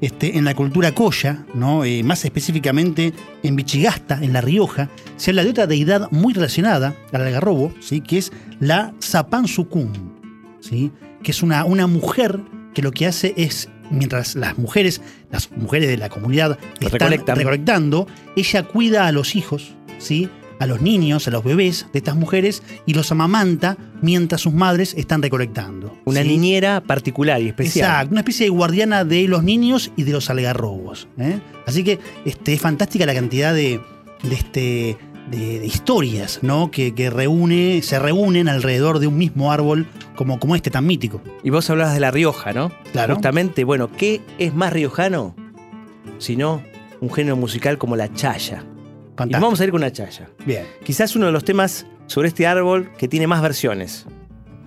este, 0.00 0.36
en 0.36 0.44
la 0.44 0.54
cultura 0.54 0.94
coya, 0.94 1.46
¿no? 1.54 1.84
Eh, 1.84 2.02
más 2.02 2.24
específicamente 2.24 3.14
en 3.42 3.56
Bichigasta, 3.56 4.18
en 4.20 4.32
La 4.32 4.40
Rioja, 4.40 4.90
se 5.16 5.30
habla 5.30 5.44
de 5.44 5.50
otra 5.50 5.66
deidad 5.66 6.10
muy 6.10 6.34
relacionada 6.34 6.94
al 7.12 7.22
algarrobo, 7.22 7.72
¿sí? 7.80 8.00
que 8.00 8.18
es 8.18 8.32
la 8.60 8.94
Zapansucum, 9.02 9.92
¿sí? 10.60 10.90
que 11.22 11.30
es 11.30 11.42
una, 11.42 11.64
una 11.64 11.86
mujer 11.86 12.40
que 12.78 12.82
lo 12.82 12.92
que 12.92 13.06
hace 13.06 13.34
es, 13.36 13.68
mientras 13.90 14.36
las 14.36 14.56
mujeres, 14.56 15.00
las 15.32 15.50
mujeres 15.50 15.88
de 15.88 15.96
la 15.96 16.08
comunidad 16.08 16.56
están 16.74 16.92
Recolectan. 16.92 17.36
recolectando, 17.36 18.06
ella 18.36 18.62
cuida 18.62 19.08
a 19.08 19.10
los 19.10 19.34
hijos, 19.34 19.74
¿sí? 19.98 20.28
a 20.60 20.66
los 20.66 20.80
niños, 20.80 21.26
a 21.26 21.32
los 21.32 21.42
bebés 21.42 21.88
de 21.92 21.98
estas 21.98 22.14
mujeres 22.14 22.62
y 22.86 22.94
los 22.94 23.10
amamanta 23.10 23.76
mientras 24.00 24.42
sus 24.42 24.54
madres 24.54 24.94
están 24.96 25.22
recolectando. 25.22 25.98
Una 26.04 26.22
¿sí? 26.22 26.28
niñera 26.28 26.80
particular 26.80 27.42
y 27.42 27.48
especial. 27.48 27.90
Exacto, 27.90 28.12
una 28.12 28.20
especie 28.20 28.46
de 28.46 28.50
guardiana 28.50 29.04
de 29.04 29.26
los 29.26 29.42
niños 29.42 29.90
y 29.96 30.04
de 30.04 30.12
los 30.12 30.30
algarrobos. 30.30 31.08
¿eh? 31.18 31.40
Así 31.66 31.82
que 31.82 31.98
este, 32.24 32.54
es 32.54 32.60
fantástica 32.60 33.06
la 33.06 33.14
cantidad 33.14 33.52
de, 33.52 33.80
de, 34.22 34.34
este, 34.36 34.96
de, 35.30 35.60
de 35.60 35.66
historias 35.66 36.40
¿no? 36.42 36.70
que, 36.70 36.94
que 36.94 37.10
reúne, 37.10 37.80
se 37.82 37.98
reúnen 37.98 38.48
alrededor 38.48 38.98
de 38.98 39.06
un 39.06 39.18
mismo 39.18 39.52
árbol 39.52 39.86
como, 40.16 40.38
como 40.38 40.56
este 40.56 40.70
tan 40.70 40.86
mítico. 40.86 41.22
Y 41.42 41.50
vos 41.50 41.68
hablabas 41.70 41.94
de 41.94 42.00
La 42.00 42.10
Rioja, 42.10 42.52
¿no? 42.52 42.72
Claro. 42.92 43.14
Justamente, 43.14 43.64
bueno, 43.64 43.90
¿qué 43.90 44.20
es 44.38 44.54
más 44.54 44.72
riojano? 44.72 45.34
Sino 46.18 46.62
un 47.00 47.12
género 47.12 47.36
musical 47.36 47.78
como 47.78 47.96
la 47.96 48.12
chaya. 48.12 48.64
Y 48.64 49.16
Fantástico. 49.18 49.46
vamos 49.46 49.60
a 49.60 49.64
ir 49.64 49.70
con 49.70 49.80
la 49.80 49.92
chaya. 49.92 50.28
Bien. 50.46 50.64
Quizás 50.84 51.14
uno 51.16 51.26
de 51.26 51.32
los 51.32 51.44
temas 51.44 51.86
sobre 52.06 52.28
este 52.28 52.46
árbol 52.46 52.90
que 52.98 53.08
tiene 53.08 53.26
más 53.26 53.42
versiones. 53.42 54.06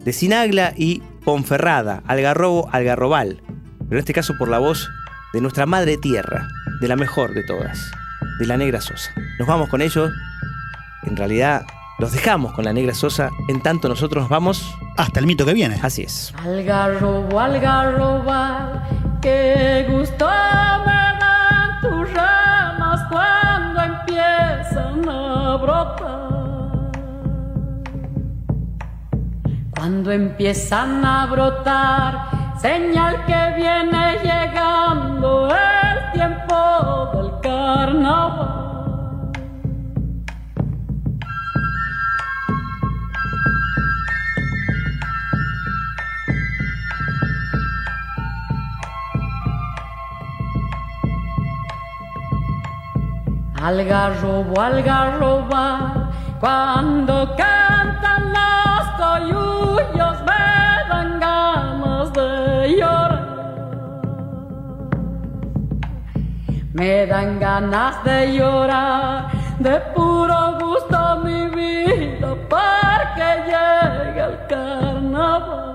De 0.04 0.13
Sinagla 0.13 0.74
y 0.76 1.02
Ponferrada, 1.24 2.04
Algarrobo, 2.08 2.69
Algarrobal. 2.71 3.41
Pero 3.80 3.91
en 3.91 4.00
este 4.00 4.13
caso 4.13 4.34
por 4.38 4.47
la 4.50 4.60
voz 4.60 4.89
de 5.34 5.41
nuestra 5.41 5.65
madre 5.65 5.97
tierra, 5.97 6.47
de 6.80 6.88
la 6.88 6.95
mejor 6.95 7.34
de 7.34 7.43
todas, 7.43 7.91
de 8.39 8.45
la 8.47 8.58
Negra 8.58 8.82
Sosa. 8.82 9.13
Nos 9.39 9.47
vamos 9.47 9.69
con 9.69 9.82
ellos. 9.82 10.12
En 11.04 11.18
realidad, 11.18 11.66
los 12.02 12.12
dejamos 12.12 12.54
con 12.54 12.66
la 12.66 12.74
Negra 12.74 12.94
Sosa. 12.94 13.30
En 13.48 13.62
tanto, 13.62 13.88
nosotros 13.88 14.24
nos 14.24 14.30
vamos. 14.30 14.76
Hasta 14.98 15.20
el 15.20 15.28
mito 15.28 15.46
que 15.46 15.54
viene. 15.54 15.80
Así 15.82 16.04
es. 16.04 16.34
Algarrobo, 16.44 17.40
algarroba, 17.40 18.84
qué 19.22 19.88
gusto 19.90 20.28
me 20.86 21.20
dan 21.20 21.82
tus 21.82 22.14
ramas 22.14 23.02
cuando 23.10 23.82
empiezan 23.84 25.10
a 25.10 25.58
brotar. 25.58 26.22
Cuando 29.76 30.12
empiezan 30.12 31.06
a 31.06 31.26
brotar, 31.28 32.58
señal 32.60 33.26
que 33.26 33.54
viene 33.56 34.18
llegando 34.24 35.50
el 35.50 36.12
tiempo 36.14 37.10
del 37.14 37.40
carnaval. 37.42 38.61
Algarrobo, 53.62 54.60
algarroba, 54.60 56.10
cuando 56.39 57.36
cantan 57.36 58.34
los 58.34 58.88
coyullos 58.97 60.17
me 60.26 60.89
dan 60.89 61.19
ganas 61.19 62.12
de 62.12 62.76
llorar. 62.80 63.21
Me 66.74 67.06
dan 67.06 67.39
ganas 67.39 68.04
de 68.04 68.34
llorar, 68.34 69.28
de 69.60 69.80
puro 69.93 70.58
gusto 70.60 71.17
mi 71.24 71.47
vida, 71.50 72.36
porque 72.50 73.28
llega 73.45 74.26
el 74.26 74.47
carnaval. 74.47 75.70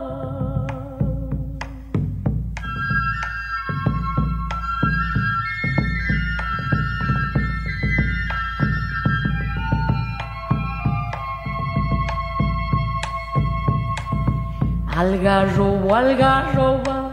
Algarrobo, 14.97 15.95
algarroba, 15.95 17.11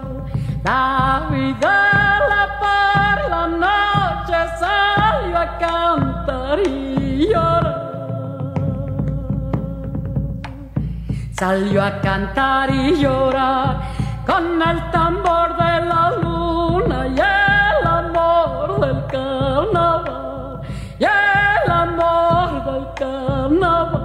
la 0.63 1.27
vida 1.29 1.73
la 2.29 2.43
por 2.61 3.29
la 3.29 3.47
noche 3.63 4.37
salió 4.57 5.37
a 5.37 5.57
cantar 5.57 6.59
y 6.65 7.27
llorar. 7.27 7.83
Salió 11.33 11.83
a 11.83 11.99
cantar 11.99 12.73
y 12.73 12.95
llorar 13.01 13.81
con 14.25 14.61
el 14.61 14.91
tambor 14.91 15.57
de 15.57 15.85
la 15.85 16.11
luna 16.21 17.07
y 17.07 17.19
el 17.19 17.85
amor 17.85 18.79
del 18.79 19.05
carnaval. 19.07 20.61
Y 20.99 21.03
el 21.03 21.69
amor 21.69 22.63
del 22.63 22.93
carnaval. 22.95 24.02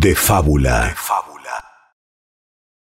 De 0.00 0.14
fábula. 0.14 0.94